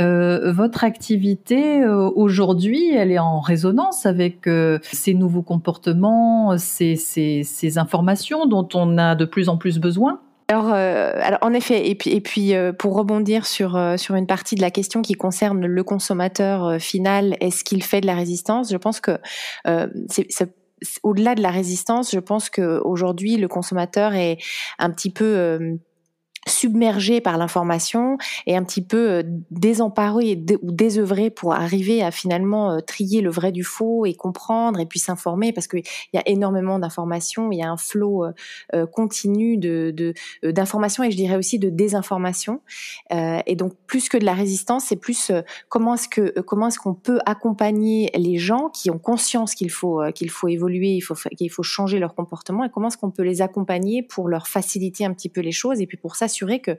euh, 0.00 0.52
votre 0.52 0.82
activité 0.82 1.82
euh, 1.82 2.10
aujourd'hui, 2.16 2.92
elle 2.92 3.12
est 3.12 3.20
en 3.20 3.38
résonance 3.38 4.06
avec 4.06 4.48
euh, 4.48 4.80
ces 4.82 5.14
nouveaux 5.14 5.42
comportements, 5.42 6.58
ces, 6.58 6.96
ces, 6.96 7.44
ces, 7.44 7.78
informations 7.78 8.46
dont 8.46 8.68
on 8.74 8.98
a 8.98 9.14
de 9.14 9.24
plus 9.24 9.48
en 9.48 9.56
plus 9.56 9.78
besoin? 9.78 10.20
Alors, 10.48 10.70
alors, 10.70 11.38
en 11.42 11.52
effet, 11.52 11.90
et 11.90 11.94
puis, 11.94 12.10
et 12.10 12.22
puis 12.22 12.54
pour 12.78 12.96
rebondir 12.96 13.44
sur, 13.44 13.78
sur 13.98 14.14
une 14.14 14.26
partie 14.26 14.54
de 14.54 14.62
la 14.62 14.70
question 14.70 15.02
qui 15.02 15.12
concerne 15.12 15.66
le 15.66 15.84
consommateur 15.84 16.80
final, 16.80 17.36
est-ce 17.40 17.64
qu'il 17.64 17.82
fait 17.82 18.00
de 18.00 18.06
la 18.06 18.14
résistance? 18.14 18.70
Je 18.72 18.78
pense 18.78 19.00
que 19.00 19.18
c'est 20.08 20.54
au-delà 21.02 21.34
de 21.34 21.42
la 21.42 21.50
résistance, 21.50 22.12
je 22.12 22.18
pense 22.18 22.48
qu'aujourd'hui, 22.48 23.36
le 23.36 23.46
consommateur 23.46 24.14
est 24.14 24.38
un 24.78 24.90
petit 24.90 25.10
peu 25.10 25.78
submergé 26.48 27.20
par 27.20 27.38
l'information 27.38 28.18
et 28.46 28.56
un 28.56 28.64
petit 28.64 28.82
peu 28.82 29.10
euh, 29.10 29.22
désemparé 29.50 30.42
ou 30.62 30.72
désœuvré 30.72 31.30
pour 31.30 31.54
arriver 31.54 32.02
à 32.02 32.10
finalement 32.10 32.72
euh, 32.72 32.80
trier 32.80 33.20
le 33.20 33.30
vrai 33.30 33.52
du 33.52 33.64
faux 33.64 34.06
et 34.06 34.14
comprendre 34.14 34.80
et 34.80 34.86
puis 34.86 34.98
s'informer 34.98 35.52
parce 35.52 35.66
qu'il 35.66 35.82
y 36.12 36.18
a 36.18 36.22
énormément 36.26 36.78
d'informations, 36.78 37.52
il 37.52 37.58
y 37.58 37.62
a 37.62 37.70
un 37.70 37.76
flot 37.76 38.24
euh, 38.74 38.86
continu 38.86 39.56
de 39.58 40.14
d'informations 40.42 41.04
et 41.04 41.10
je 41.10 41.16
dirais 41.16 41.36
aussi 41.36 41.58
de 41.58 41.68
désinformation. 41.68 42.60
Et 43.10 43.56
donc 43.56 43.74
plus 43.86 44.08
que 44.08 44.16
de 44.16 44.24
la 44.24 44.34
résistance, 44.34 44.86
c'est 44.86 44.96
plus 44.96 45.32
comment 45.68 45.94
est-ce 45.94 46.08
que 46.08 46.34
est-ce 46.68 46.78
qu'on 46.78 46.94
peut 46.94 47.20
accompagner 47.26 48.10
les 48.14 48.38
gens 48.38 48.68
qui 48.68 48.90
ont 48.90 48.98
conscience 48.98 49.54
qu'il 49.54 49.70
faut 49.70 50.02
qu'il 50.14 50.30
faut 50.30 50.48
évoluer, 50.48 50.90
il 50.90 51.00
faut 51.00 51.14
qu'il 51.14 51.50
faut 51.50 51.62
changer 51.62 51.98
leur 51.98 52.14
comportement 52.14 52.64
et 52.64 52.70
comment 52.70 52.88
est-ce 52.88 52.96
qu'on 52.96 53.10
peut 53.10 53.22
les 53.22 53.42
accompagner 53.42 54.02
pour 54.02 54.28
leur 54.28 54.48
faciliter 54.48 55.04
un 55.04 55.12
petit 55.12 55.28
peu 55.28 55.40
les 55.40 55.52
choses 55.52 55.80
et 55.80 55.86
puis 55.86 55.96
pour 55.96 56.16
ça 56.46 56.60
que 56.60 56.76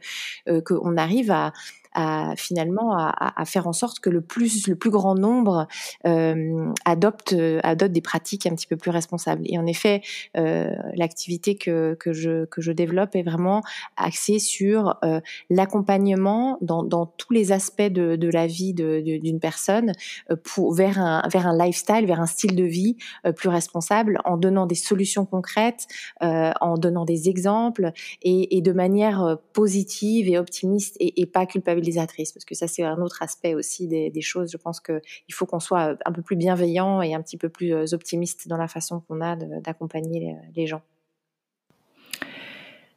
euh, 0.47 0.61
qu'on 0.61 0.97
arrive 0.97 1.31
à, 1.31 1.53
à 1.93 2.33
finalement 2.37 2.93
à, 2.97 3.33
à, 3.35 3.45
faire 3.45 3.67
en 3.67 3.73
sorte 3.73 3.99
que 3.99 4.09
le 4.09 4.21
plus 4.21 4.67
le 4.67 4.75
plus 4.75 4.91
grand 4.91 5.15
nombre 5.15 5.67
euh, 6.05 6.71
adopte 6.85 7.35
adopte 7.63 7.91
des 7.91 8.01
pratiques 8.01 8.45
un 8.45 8.55
petit 8.55 8.67
peu 8.67 8.77
plus 8.77 8.91
responsables. 8.91 9.43
Et 9.45 9.57
en 9.57 9.65
effet, 9.65 10.01
euh, 10.37 10.71
l'activité 10.95 11.55
que 11.55 11.95
que 11.99 12.13
je 12.13 12.45
que 12.45 12.61
je 12.61 12.71
développe 12.71 13.15
est 13.15 13.23
vraiment 13.23 13.61
axée 13.97 14.39
sur 14.39 14.97
euh, 15.03 15.19
l'accompagnement 15.49 16.57
dans, 16.61 16.83
dans 16.83 17.05
tous 17.05 17.33
les 17.33 17.51
aspects 17.51 17.81
de, 17.81 18.15
de 18.15 18.29
la 18.29 18.47
vie 18.47 18.73
d'une 18.73 19.19
de, 19.19 19.39
personne 19.39 19.93
euh, 20.31 20.35
pour 20.43 20.73
vers 20.73 20.99
un 20.99 21.23
vers 21.31 21.47
un 21.47 21.57
lifestyle, 21.57 22.05
vers 22.05 22.19
un 22.19 22.25
style 22.25 22.55
de 22.55 22.63
vie 22.63 22.97
euh, 23.25 23.31
plus 23.31 23.49
responsable, 23.49 24.19
en 24.25 24.37
donnant 24.37 24.65
des 24.65 24.75
solutions 24.75 25.25
concrètes, 25.25 25.87
en 26.21 26.77
donnant 26.77 27.05
des 27.05 27.29
exemples 27.29 27.91
et, 28.21 28.57
et 28.57 28.61
de 28.61 28.71
manière 28.71 29.37
positive 29.53 30.27
et 30.27 30.37
optimiste 30.37 30.95
et, 30.99 31.21
et 31.21 31.25
pas 31.25 31.45
culpabilisante 31.45 31.78
parce 32.33 32.45
que 32.45 32.55
ça 32.55 32.67
c'est 32.67 32.83
un 32.83 33.01
autre 33.01 33.21
aspect 33.21 33.55
aussi 33.55 33.87
des, 33.87 34.21
choses. 34.21 34.51
Je 34.51 34.57
pense 34.57 34.79
qu'il 34.79 35.33
faut 35.33 35.45
qu'on 35.45 35.59
soit 35.59 35.97
un 36.05 36.11
peu 36.11 36.21
plus 36.21 36.35
bienveillant 36.35 37.01
et 37.01 37.13
un 37.13 37.21
petit 37.21 37.37
peu 37.37 37.49
plus 37.49 37.73
euh, 37.73 37.85
optimiste 37.93 38.47
dans 38.47 38.57
la 38.57 38.67
façon 38.67 39.01
qu'on 39.07 39.21
a 39.21 39.35
d'accompagner 39.35 40.35
les 40.55 40.67
gens. 40.67 40.81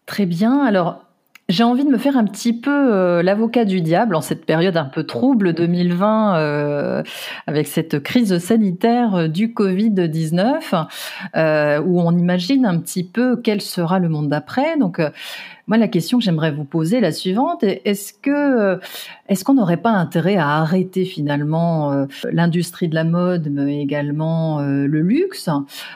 Très 0.06 0.26
bien. 0.26 0.64
Alors, 0.64 1.04
j'ai 1.48 1.64
envie 1.64 1.84
de 1.84 1.90
me 1.90 1.98
faire 1.98 2.16
un 2.16 2.24
petit 2.24 2.52
peu 2.52 2.70
euh, 2.70 3.22
l'avocat 3.22 3.64
du 3.64 3.82
diable 3.82 4.14
en 4.14 4.20
cette 4.20 4.46
période 4.46 4.76
un 4.76 4.84
peu 4.84 5.04
trouble 5.04 5.52
2020 5.52 6.38
euh, 6.38 7.02
avec 7.46 7.66
cette 7.66 8.02
crise 8.02 8.38
sanitaire 8.38 9.28
du 9.28 9.48
Covid-19 9.48 11.82
où 11.84 12.00
on 12.00 12.16
imagine 12.16 12.66
un 12.66 12.78
petit 12.78 13.04
peu 13.04 13.36
quel 13.36 13.60
sera 13.60 13.98
le 13.98 14.08
monde 14.08 14.28
d'après. 14.28 14.76
Donc 14.78 15.00
Moi, 15.68 15.78
la 15.78 15.88
question 15.88 16.18
que 16.18 16.24
j'aimerais 16.24 16.50
vous 16.50 16.64
poser, 16.64 17.00
la 17.00 17.12
suivante, 17.12 17.62
est-ce 17.62 18.12
que 18.12 18.80
est-ce 19.28 19.44
qu'on 19.44 19.54
n'aurait 19.54 19.78
pas 19.78 19.92
intérêt 19.92 20.36
à 20.36 20.56
arrêter 20.58 21.04
finalement 21.04 21.92
euh, 21.92 22.06
l'industrie 22.30 22.88
de 22.88 22.94
la 22.94 23.04
mode, 23.04 23.48
mais 23.50 23.80
également 23.80 24.60
euh, 24.60 24.86
le 24.86 25.00
luxe, 25.00 25.48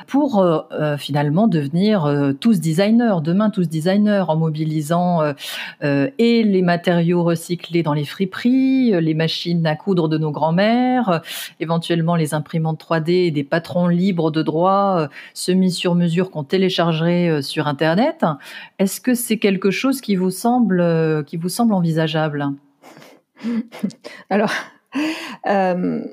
pour 0.07 0.39
euh, 0.41 0.97
finalement 0.97 1.49
devenir 1.49 2.11
tous 2.41 2.61
designers, 2.61 3.17
demain 3.23 3.51
tous 3.51 3.69
designers, 3.69 4.25
en 4.29 4.37
mobilisant 4.37 5.21
et 5.83 6.43
les 6.43 6.63
matériaux 6.63 7.25
recyclés 7.25 7.83
dans 7.83 7.93
les 7.93 8.05
friperies, 8.05 9.01
les 9.01 9.15
machines 9.15 9.67
à 9.67 9.75
coudre 9.75 10.09
de 10.09 10.19
nos 10.19 10.31
grands-mères, 10.31 11.23
éventuellement 11.61 12.17
les 12.17 12.35
imprimantes 12.35 12.83
3D 12.83 13.27
et 13.27 13.31
des 13.31 13.45
patrons 13.45 13.89
libres 13.89 14.31
de 14.31 14.43
droit 14.43 15.09
semi 15.35 15.71
sur 15.71 15.95
mesure 15.95 16.31
qu'on 16.31 16.45
téléchargerait 16.45 17.43
sur 17.43 17.67
Internet. 17.67 18.25
Est-ce 18.79 19.01
que 19.01 19.15
c'est 19.15 19.39
quelque 19.39 19.56
chose 19.71 20.01
qui 20.01 20.17
vous 20.17 20.31
semble, 20.31 21.25
qui 21.27 21.37
vous 21.37 21.49
semble 21.49 21.75
envisageable 21.75 22.53
Alors, 24.31 24.53
euh, 25.47 26.05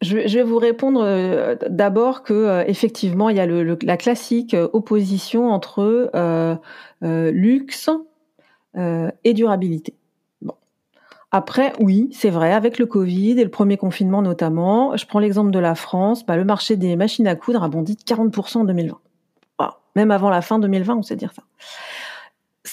je, 0.00 0.16
vais 0.16 0.42
vous 0.42 0.58
répondre 0.58 1.02
euh, 1.04 1.56
d'abord 1.68 2.22
que 2.22 2.32
euh, 2.32 2.64
effectivement, 2.66 3.28
il 3.28 3.36
y 3.36 3.40
a 3.40 3.46
la 3.46 3.96
classique 3.96 4.56
opposition 4.72 5.50
entre 5.50 6.10
luxe 7.02 7.90
et 9.24 9.34
durabilité. 9.34 9.94
Après, 11.34 11.72
oui, 11.80 12.10
c'est 12.12 12.28
vrai, 12.28 12.52
avec 12.52 12.78
le 12.78 12.84
Covid 12.84 13.40
et 13.40 13.44
le 13.44 13.50
premier 13.50 13.78
confinement 13.78 14.20
notamment, 14.20 14.94
je 14.98 15.06
prends 15.06 15.18
l'exemple 15.18 15.50
de 15.50 15.58
la 15.58 15.74
France, 15.74 16.26
bah, 16.26 16.36
le 16.36 16.44
marché 16.44 16.76
des 16.76 16.94
machines 16.94 17.26
à 17.26 17.34
coudre 17.34 17.62
a 17.62 17.70
bondi 17.70 17.96
de 17.96 18.02
40% 18.02 18.58
en 18.58 18.64
2020. 18.64 18.98
Même 19.94 20.10
avant 20.10 20.30
la 20.30 20.40
fin 20.40 20.58
2020, 20.58 20.96
on 20.96 21.02
sait 21.02 21.16
dire 21.16 21.32
ça. 21.32 21.42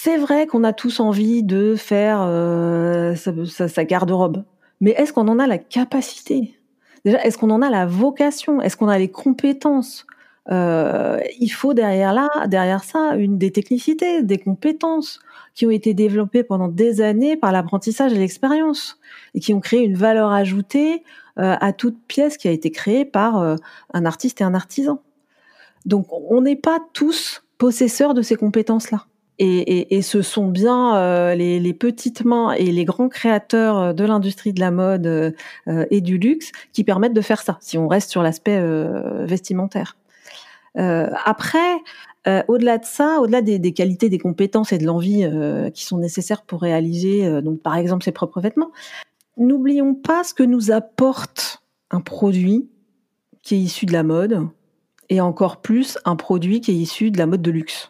C'est 0.02 0.16
vrai 0.16 0.46
qu'on 0.46 0.64
a 0.64 0.72
tous 0.72 0.98
envie 0.98 1.42
de 1.42 1.76
faire 1.76 2.22
euh, 2.22 3.14
sa, 3.14 3.84
garde-robe, 3.84 4.44
mais 4.80 4.92
est-ce 4.92 5.12
qu'on 5.12 5.28
en 5.28 5.38
a 5.38 5.46
la 5.46 5.58
capacité? 5.58 6.58
Déjà, 7.04 7.22
est-ce 7.22 7.36
qu'on 7.36 7.50
en 7.50 7.60
a 7.60 7.68
la 7.68 7.84
vocation? 7.84 8.62
Est-ce 8.62 8.78
qu'on 8.78 8.88
a 8.88 8.98
les 8.98 9.10
compétences? 9.10 10.06
Euh, 10.50 11.20
Il 11.38 11.50
faut 11.50 11.74
derrière 11.74 12.14
là, 12.14 12.30
derrière 12.46 12.82
ça, 12.82 13.14
une 13.16 13.36
des 13.36 13.50
technicités, 13.50 14.22
des 14.22 14.38
compétences 14.38 15.20
qui 15.54 15.66
ont 15.66 15.70
été 15.70 15.92
développées 15.92 16.44
pendant 16.44 16.68
des 16.68 17.02
années 17.02 17.36
par 17.36 17.52
l'apprentissage 17.52 18.14
et 18.14 18.18
l'expérience 18.18 18.98
et 19.34 19.40
qui 19.40 19.52
ont 19.52 19.60
créé 19.60 19.80
une 19.80 19.98
valeur 19.98 20.30
ajoutée 20.30 21.04
euh, 21.38 21.56
à 21.60 21.74
toute 21.74 22.00
pièce 22.08 22.38
qui 22.38 22.48
a 22.48 22.52
été 22.52 22.70
créée 22.70 23.04
par 23.04 23.58
un 23.92 24.06
artiste 24.06 24.40
et 24.40 24.44
un 24.44 24.54
artisan. 24.54 25.02
Donc, 25.84 26.06
on 26.10 26.40
n'est 26.40 26.56
pas 26.56 26.78
tous 26.94 27.42
possesseurs 27.58 28.14
de 28.14 28.22
ces 28.22 28.36
compétences-là. 28.36 29.04
Et, 29.42 30.02
ce 30.02 30.20
sont 30.20 30.48
bien 30.48 30.96
euh, 30.96 31.34
les, 31.34 31.72
petites 31.72 32.26
mains 32.26 32.52
et 32.52 32.70
les 32.70 32.84
grands 32.84 33.08
créateurs 33.08 33.78
euh, 33.78 33.92
de 33.94 34.04
l'industrie 34.04 34.52
de 34.52 34.60
la 34.60 34.70
mode 34.70 35.06
euh, 35.06 35.86
et 35.90 36.02
du 36.02 36.18
luxe 36.18 36.52
qui 36.74 36.84
permettent 36.84 37.14
de 37.14 37.22
faire 37.22 37.40
ça, 37.40 37.56
si 37.62 37.78
on 37.78 37.88
reste 37.88 38.10
sur 38.10 38.22
l'aspect 38.22 38.60
vestimentaire. 39.24 39.96
après, 40.74 41.78
au-delà 42.48 42.76
de 42.76 42.84
ça, 42.84 43.18
au-delà 43.20 43.40
des, 43.40 43.72
qualités, 43.72 44.10
des 44.10 44.18
compétences 44.18 44.72
et 44.72 44.78
de 44.78 44.84
l'envie 44.84 45.24
qui 45.72 45.84
sont 45.84 45.98
nécessaires 45.98 46.42
pour 46.42 46.60
réaliser, 46.60 47.40
donc 47.40 47.62
par 47.62 47.76
exemple 47.76 48.04
ses 48.04 48.12
propres 48.12 48.40
vêtements, 48.40 48.70
n'oublions 49.38 49.94
pas 49.94 50.22
ce 50.22 50.34
que 50.34 50.42
nous 50.42 50.70
apporte 50.70 51.62
un 51.90 52.02
produit 52.02 52.68
qui 53.42 53.54
est 53.54 53.58
issu 53.58 53.86
de 53.86 53.94
la 53.94 54.02
mode, 54.02 54.48
et 55.08 55.20
encore 55.20 55.60
plus 55.60 55.98
un 56.04 56.16
produit 56.16 56.60
qui 56.60 56.70
est 56.72 56.76
issu 56.76 57.10
de 57.10 57.18
la 57.18 57.26
mode 57.26 57.42
de 57.42 57.50
luxe. 57.50 57.89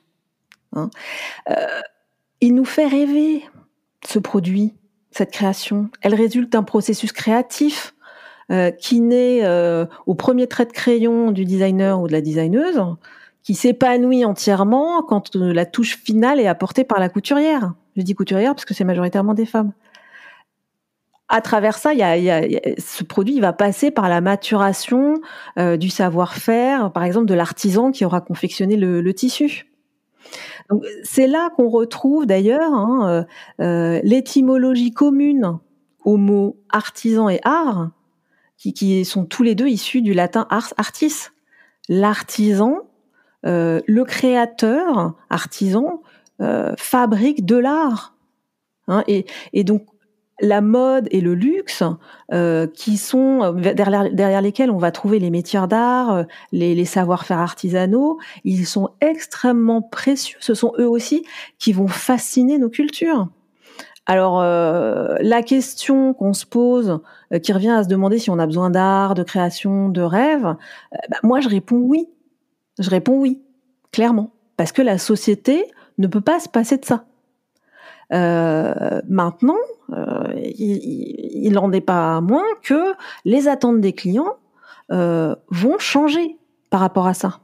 Hein. 0.75 0.91
Euh, 1.51 1.55
il 2.41 2.55
nous 2.55 2.65
fait 2.65 2.87
rêver, 2.87 3.45
ce 4.07 4.19
produit, 4.19 4.75
cette 5.11 5.31
création. 5.31 5.91
Elle 6.03 6.15
résulte 6.15 6.53
d'un 6.53 6.63
processus 6.63 7.13
créatif 7.13 7.95
euh, 8.51 8.71
qui 8.71 9.01
naît 9.01 9.41
euh, 9.43 9.87
au 10.07 10.15
premier 10.15 10.47
trait 10.47 10.67
de 10.67 10.73
crayon 10.73 11.33
du 11.33 11.45
designer 11.45 12.01
ou 12.01 12.07
de 12.07 12.13
la 12.13 12.21
designeuse, 12.21 12.81
qui 13.43 13.55
s'épanouit 13.55 14.25
entièrement 14.25 15.03
quand 15.03 15.35
la 15.35 15.67
touche 15.67 15.99
finale 15.99 16.41
est 16.41 16.47
apportée 16.47 16.85
par 16.85 17.01
la 17.01 17.09
couturière. 17.09 17.75
Je 17.97 18.03
dis 18.03 18.15
couturière 18.15 18.55
parce 18.55 18.65
que 18.65 18.75
c'est 18.75 18.85
majoritairement 18.85 19.35
des 19.35 19.47
femmes. 19.47 19.73
À 21.29 21.41
travers 21.41 21.79
ça, 21.79 21.91
ce 21.95 23.05
produit 23.05 23.39
va 23.39 23.53
passer 23.53 23.93
par 23.93 24.09
la 24.09 24.21
maturation 24.21 25.21
du 25.57 25.89
savoir-faire, 25.89 26.91
par 26.91 27.05
exemple 27.05 27.27
de 27.27 27.35
l'artisan 27.35 27.93
qui 27.93 28.05
aura 28.05 28.21
confectionné 28.21 28.77
le 28.77 29.15
tissu 29.15 29.70
c'est 31.03 31.27
là 31.27 31.51
qu'on 31.51 31.69
retrouve 31.69 32.27
d'ailleurs 32.27 32.73
hein, 32.73 33.09
euh, 33.61 33.65
euh, 33.65 34.01
l'étymologie 34.05 34.93
commune 34.93 35.59
aux 36.05 36.17
mots 36.17 36.57
artisan 36.71 37.29
et 37.29 37.41
art, 37.45 37.91
qui, 38.57 39.05
sont 39.05 39.25
tous 39.25 39.43
les 39.43 39.55
deux 39.55 39.69
issus 39.69 40.03
du 40.03 40.15
latin 40.15 40.47
artis. 40.51 41.29
L'artisan, 41.89 42.79
euh, 43.47 43.81
le 43.87 44.05
créateur, 44.05 45.17
artisan, 45.29 46.03
fabrique 46.79 47.45
de 47.45 47.57
l'art. 47.57 48.17
Hein, 48.89 49.05
et, 49.07 49.25
donc 49.63 49.85
la 50.41 50.61
mode 50.61 51.09
et 51.11 51.21
le 51.21 51.35
luxe, 51.35 51.83
euh, 52.33 52.67
qui 52.67 52.97
sont 52.97 53.43
euh, 53.43 53.75
derrière, 53.75 54.41
lesquels 54.41 54.71
on 54.71 54.79
va 54.79 54.91
trouver 54.91 55.19
les 55.19 55.31
métiers 55.31 55.67
d'art, 55.69 56.11
euh, 56.15 56.23
les, 56.53 56.85
savoir-faire 56.85 57.39
artisanaux, 57.39 58.19
ils 58.45 58.67
sont 58.67 58.91
extrêmement 59.01 59.83
précieux. 59.83 60.39
Ce 60.41 60.55
sont 60.55 60.73
eux 60.79 60.89
aussi 60.89 61.25
qui 61.59 61.73
vont 61.73 61.89
fasciner 61.89 62.59
nos 62.59 62.71
cultures. 62.71 63.29
Alors 64.07 64.43
la 64.43 65.43
question 65.43 66.15
qu'on 66.15 66.33
se 66.33 66.45
pose, 66.45 66.99
qui 67.45 67.53
revient 67.53 67.71
à 67.71 67.85
se 67.85 67.89
demander 67.89 68.19
si 68.19 68.29
on 68.31 68.41
a 68.41 68.47
besoin 68.47 68.71
d'art, 68.71 69.15
de 69.15 69.23
création, 69.23 69.89
de 69.89 70.01
rêve, 70.01 70.57
bah, 71.11 71.17
moi 71.23 71.39
je 71.39 71.49
réponds 71.49 71.77
oui. 71.77 72.09
Je 72.81 72.91
réponds 72.91 73.21
oui, 73.21 73.41
clairement, 73.93 74.33
parce 74.57 74.73
que 74.73 74.83
la 74.83 74.99
société 74.99 75.65
ne 75.99 76.09
peut 76.09 76.23
pas 76.23 76.41
se 76.41 76.49
passer 76.49 76.79
de 76.79 76.85
ça. 76.85 77.05
Euh, 78.13 79.01
maintenant, 79.09 79.59
euh, 79.93 80.35
il 80.59 81.51
n'en 81.53 81.73
est 81.73 81.81
pas 81.81 82.21
moins 82.21 82.45
que 82.63 82.95
les 83.25 83.49
attentes 83.49 83.81
des 83.81 83.93
clients 83.93 84.37
euh, 84.91 85.35
vont 85.49 85.79
changer 85.79 86.37
par 86.71 86.81
rapport 86.81 87.07
à 87.07 87.15
ça. 87.15 87.41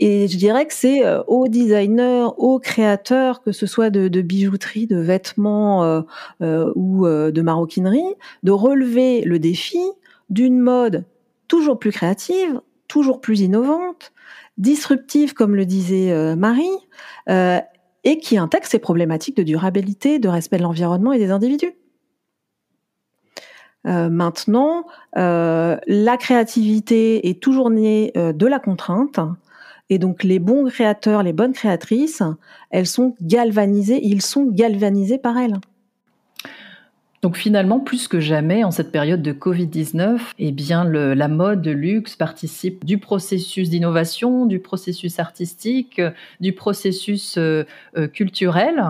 Et 0.00 0.28
je 0.28 0.38
dirais 0.38 0.66
que 0.66 0.72
c'est 0.72 1.02
aux 1.26 1.46
designers, 1.46 2.28
aux 2.38 2.58
créateurs, 2.58 3.42
que 3.42 3.52
ce 3.52 3.66
soit 3.66 3.90
de, 3.90 4.08
de 4.08 4.22
bijouterie, 4.22 4.86
de 4.86 4.96
vêtements 4.96 6.04
ou 6.40 7.06
de 7.06 7.42
maroquinerie, 7.42 8.14
de 8.44 8.50
relever 8.50 9.20
le 9.20 9.38
défi 9.38 9.82
d'une 10.30 10.58
mode 10.58 11.04
toujours 11.48 11.78
plus 11.78 11.92
créative, 11.92 12.62
toujours 12.88 13.20
plus 13.20 13.40
innovante, 13.40 14.12
disruptive, 14.56 15.34
comme 15.34 15.54
le 15.54 15.66
disait 15.66 16.34
Marie, 16.34 16.88
et 18.04 18.18
qui 18.18 18.38
intègre 18.38 18.66
ces 18.66 18.78
problématiques 18.78 19.36
de 19.36 19.42
durabilité, 19.42 20.18
de 20.18 20.28
respect 20.28 20.58
de 20.58 20.62
l'environnement 20.62 21.12
et 21.12 21.18
des 21.18 21.30
individus. 21.30 21.74
Euh, 23.86 24.08
maintenant, 24.08 24.86
euh, 25.16 25.76
la 25.86 26.16
créativité 26.16 27.28
est 27.28 27.40
toujours 27.40 27.70
née 27.70 28.12
euh, 28.16 28.32
de 28.32 28.46
la 28.46 28.58
contrainte, 28.58 29.20
et 29.88 29.98
donc 29.98 30.24
les 30.24 30.38
bons 30.38 30.68
créateurs, 30.68 31.22
les 31.22 31.32
bonnes 31.32 31.52
créatrices, 31.52 32.22
elles 32.70 32.86
sont 32.86 33.14
galvanisées, 33.22 34.00
ils 34.02 34.22
sont 34.22 34.44
galvanisés 34.44 35.18
par 35.18 35.38
elles. 35.38 35.58
Donc 37.20 37.36
finalement, 37.36 37.80
plus 37.80 38.06
que 38.06 38.20
jamais, 38.20 38.62
en 38.62 38.70
cette 38.70 38.92
période 38.92 39.22
de 39.22 39.32
Covid-19, 39.32 40.20
eh 40.38 40.52
bien, 40.52 40.84
la 40.84 41.28
mode, 41.28 41.62
de 41.62 41.72
luxe 41.72 42.14
participe 42.14 42.84
du 42.84 42.98
processus 42.98 43.70
d'innovation, 43.70 44.46
du 44.46 44.60
processus 44.60 45.18
artistique, 45.18 46.00
du 46.40 46.52
processus 46.52 47.36
euh, 47.36 47.64
euh, 47.96 48.06
culturel. 48.06 48.84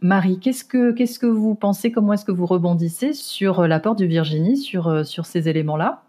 Marie, 0.00 0.38
qu'est-ce 0.38 0.64
que, 0.64 0.92
qu'est-ce 0.92 1.18
que 1.18 1.26
vous 1.26 1.56
pensez, 1.56 1.90
comment 1.90 2.12
est-ce 2.12 2.24
que 2.24 2.32
vous 2.32 2.46
rebondissez 2.46 3.14
sur 3.14 3.66
l'apport 3.66 3.96
de 3.96 4.04
Virginie 4.04 4.56
sur, 4.56 4.86
euh, 4.86 5.02
sur 5.02 5.26
ces 5.26 5.48
éléments-là? 5.48 6.02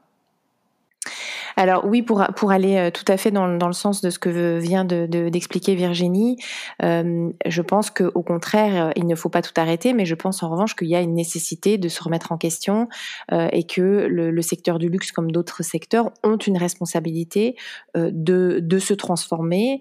Alors 1.55 1.85
oui, 1.85 2.01
pour, 2.01 2.23
pour 2.35 2.51
aller 2.51 2.77
euh, 2.77 2.91
tout 2.91 3.05
à 3.07 3.17
fait 3.17 3.31
dans, 3.31 3.47
dans 3.57 3.67
le 3.67 3.73
sens 3.73 4.01
de 4.01 4.09
ce 4.09 4.19
que 4.19 4.57
vient 4.59 4.85
d'expliquer 4.85 5.73
de, 5.73 5.77
Virginie, 5.77 6.37
euh, 6.83 7.29
je 7.45 7.61
pense 7.61 7.89
qu'au 7.89 8.23
contraire, 8.23 8.87
euh, 8.87 8.91
il 8.95 9.07
ne 9.07 9.15
faut 9.15 9.29
pas 9.29 9.41
tout 9.41 9.53
arrêter, 9.57 9.93
mais 9.93 10.05
je 10.05 10.15
pense 10.15 10.43
en 10.43 10.49
revanche 10.49 10.75
qu'il 10.75 10.87
y 10.87 10.95
a 10.95 11.01
une 11.01 11.15
nécessité 11.15 11.77
de 11.77 11.89
se 11.89 12.01
remettre 12.03 12.31
en 12.31 12.37
question 12.37 12.87
et 13.31 13.63
que 13.65 13.81
le, 13.81 14.41
secteur 14.41 14.77
du 14.77 14.89
luxe, 14.89 15.11
comme 15.11 15.31
d'autres 15.31 15.63
secteurs, 15.63 16.11
ont 16.23 16.37
une 16.37 16.57
responsabilité 16.57 17.55
de, 17.95 18.59
de 18.61 18.79
se 18.79 18.93
transformer 18.93 19.79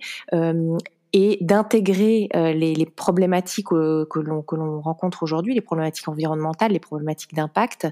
et 1.13 1.39
d'intégrer 1.41 2.29
euh, 2.35 2.53
les, 2.53 2.75
les, 2.75 2.87
problématiques 2.87 3.73
euh, 3.73 4.07
que 4.09 4.19
l'on 4.19 4.43
que 4.43 4.57
l'on 4.57 4.81
rencontre 4.81 5.23
aujourd'hui, 5.23 5.55
les 5.55 5.61
problématiques 5.61 6.09
environnementales, 6.09 6.73
les 6.73 6.81
problématiques 6.81 7.35
d'impact 7.35 7.89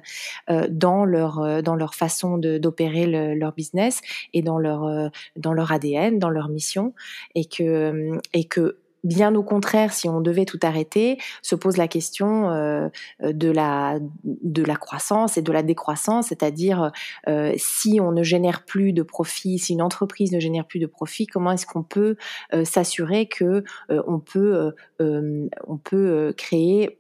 euh, 0.49 0.67
dans 0.71 1.05
leur 1.05 1.63
dans 1.63 1.77
leur 1.77 1.95
façon 1.95 2.39
d'opérer 2.39 3.07
leur 3.35 3.53
business 3.53 4.01
et 4.33 4.43
dans 4.43 4.59
leur 4.59 5.11
dans 5.37 5.53
leur 5.53 5.73
ADN, 5.73 6.19
dans 6.19 6.31
leur 6.31 6.49
mission, 6.49 6.95
et 7.35 7.45
que 7.45 8.19
et 8.33 8.45
que 8.45 8.79
bien 9.05 9.35
au 9.35 9.43
contraire, 9.43 9.93
si 9.93 10.09
on 10.09 10.21
devait 10.21 10.45
tout 10.45 10.59
arrêter, 10.63 11.19
se 11.43 11.55
pose 11.55 11.77
la 11.77 11.89
question 11.89 12.51
euh, 12.51 12.89
de, 13.23 13.51
la, 13.51 13.99
de 14.25 14.63
la 14.63 14.77
croissance 14.77 15.37
et 15.37 15.43
de 15.43 15.53
la 15.53 15.63
décroissance, 15.63 16.29
c'est-à-dire 16.29 16.93
euh, 17.29 17.53
si 17.57 18.01
on 18.01 18.13
ne 18.13 18.23
génère 18.23 18.65
plus 18.65 18.93
de 18.93 19.03
profit, 19.03 19.59
si 19.59 19.73
une 19.73 19.83
entreprise 19.83 20.33
ne 20.33 20.41
génère 20.41 20.67
plus 20.67 20.81
de 20.81 20.87
profit, 20.87 21.27
comment 21.27 21.53
est-ce 21.53 21.67
qu'on 21.67 21.83
peut 21.83 22.17
euh, 22.53 22.65
s'assurer 22.65 23.27
que 23.27 23.65
on 23.89 24.19
peut, 24.19 24.73
on 24.99 25.77
peut 25.77 26.35
créer 26.37 26.61
euh, 26.71 27.00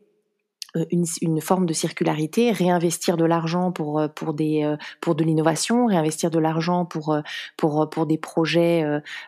une, 0.90 1.04
une, 1.20 1.40
forme 1.40 1.66
de 1.66 1.72
circularité, 1.72 2.52
réinvestir 2.52 3.16
de 3.16 3.24
l'argent 3.24 3.72
pour 3.72 3.98
euh, 3.98 4.08
pour 4.08 4.34
des 4.34 4.62
euh, 4.64 4.76
pour 5.00 5.14
de 5.14 5.24
l'innovation, 5.24 5.86
réinvestir 5.86 6.30
de 6.30 6.38
l'argent 6.38 6.84
pour 6.84 7.16
pour 7.56 7.88
pour 7.90 8.06
des 8.06 8.18
projets 8.18 8.84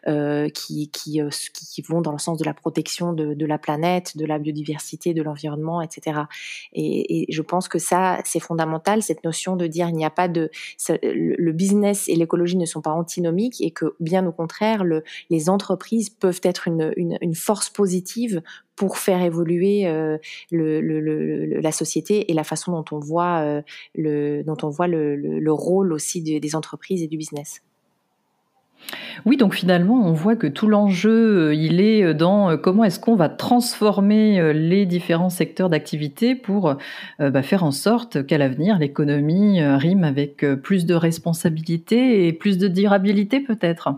euh, 0.09 0.48
qui, 0.50 0.90
qui 0.90 1.20
qui 1.31 1.83
vont 1.83 2.00
dans 2.00 2.12
le 2.12 2.18
sens 2.18 2.38
de 2.38 2.44
la 2.44 2.55
protection 2.55 3.12
de, 3.12 3.35
de 3.35 3.46
la 3.46 3.59
planète, 3.59 4.16
de 4.16 4.24
la 4.24 4.38
biodiversité, 4.38 5.14
de 5.14 5.22
l'environnement, 5.22 5.83
etc. 5.83 6.22
Et, 6.72 7.22
et, 7.22 7.33
je 7.33 7.42
pense 7.42 7.68
que 7.68 7.78
ça 7.78 8.20
c'est 8.24 8.40
fondamental 8.40 9.02
cette 9.02 9.24
notion 9.24 9.57
de 9.57 9.66
dire 9.66 9.88
il 9.88 9.96
n'y 9.96 10.05
a 10.05 10.11
pas 10.11 10.28
de 10.28 10.50
le 11.02 11.52
business 11.52 12.09
et 12.09 12.14
l'écologie 12.14 12.57
ne 12.57 12.66
sont 12.66 12.83
pas 12.83 12.92
antinomiques 12.92 13.61
et 13.61 13.70
que 13.70 13.96
bien 14.00 14.26
au 14.26 14.33
contraire 14.33 14.85
le, 14.85 15.02
les 15.31 15.48
entreprises 15.48 16.11
peuvent 16.11 16.40
être 16.44 16.68
une, 16.68 16.92
une, 16.96 17.18
une 17.20 17.35
force 17.35 17.70
positive 17.70 18.42
pour 18.76 18.98
faire 18.98 19.22
évoluer 19.22 19.87
euh, 19.87 20.18
le, 20.50 21.61
la 21.61 21.72
société 21.72 22.30
et 22.30 22.35
la 22.35 22.44
façon 22.44 22.72
dont 22.72 22.85
on 22.92 22.98
voit, 22.98 23.40
euh, 23.40 23.62
le, 23.94 24.42
dont 24.42 24.56
on 24.62 24.68
voit 24.68 24.88
le, 24.88 25.52
rôle 25.52 25.92
aussi 25.92 26.22
des 26.22 26.56
entreprises 26.56 27.02
et 27.02 27.06
du 27.06 27.16
business. 27.16 27.62
Oui, 29.26 29.37
donc 29.37 29.54
finalement, 29.54 29.94
on 30.04 30.12
voit 30.12 30.35
que 30.35 30.48
tout 30.48 30.66
l'enjeu, 30.66 31.50
euh, 31.50 31.54
il 31.54 31.80
est 31.80 32.14
dans 32.14 32.56
comment 32.56 32.82
est-ce 32.82 32.98
qu'on 32.98 33.14
va 33.14 33.28
transformer 33.28 34.52
les 34.54 34.87
différents 34.87 35.30
secteurs 35.30 35.68
d'activité 35.68 36.35
pour 36.35 36.74
bah, 37.20 37.42
faire 37.42 37.62
en 37.62 37.70
sorte 37.70 38.26
qu'à 38.26 38.38
l'avenir, 38.38 38.78
l'économie 38.78 39.62
rime 39.62 40.02
avec 40.02 40.44
plus 40.62 40.87
de 40.87 40.94
responsabilité 40.94 42.26
et 42.26 42.32
plus 42.32 42.58
de 42.58 42.66
durabilité 42.66 43.38
peut-être. 43.40 43.94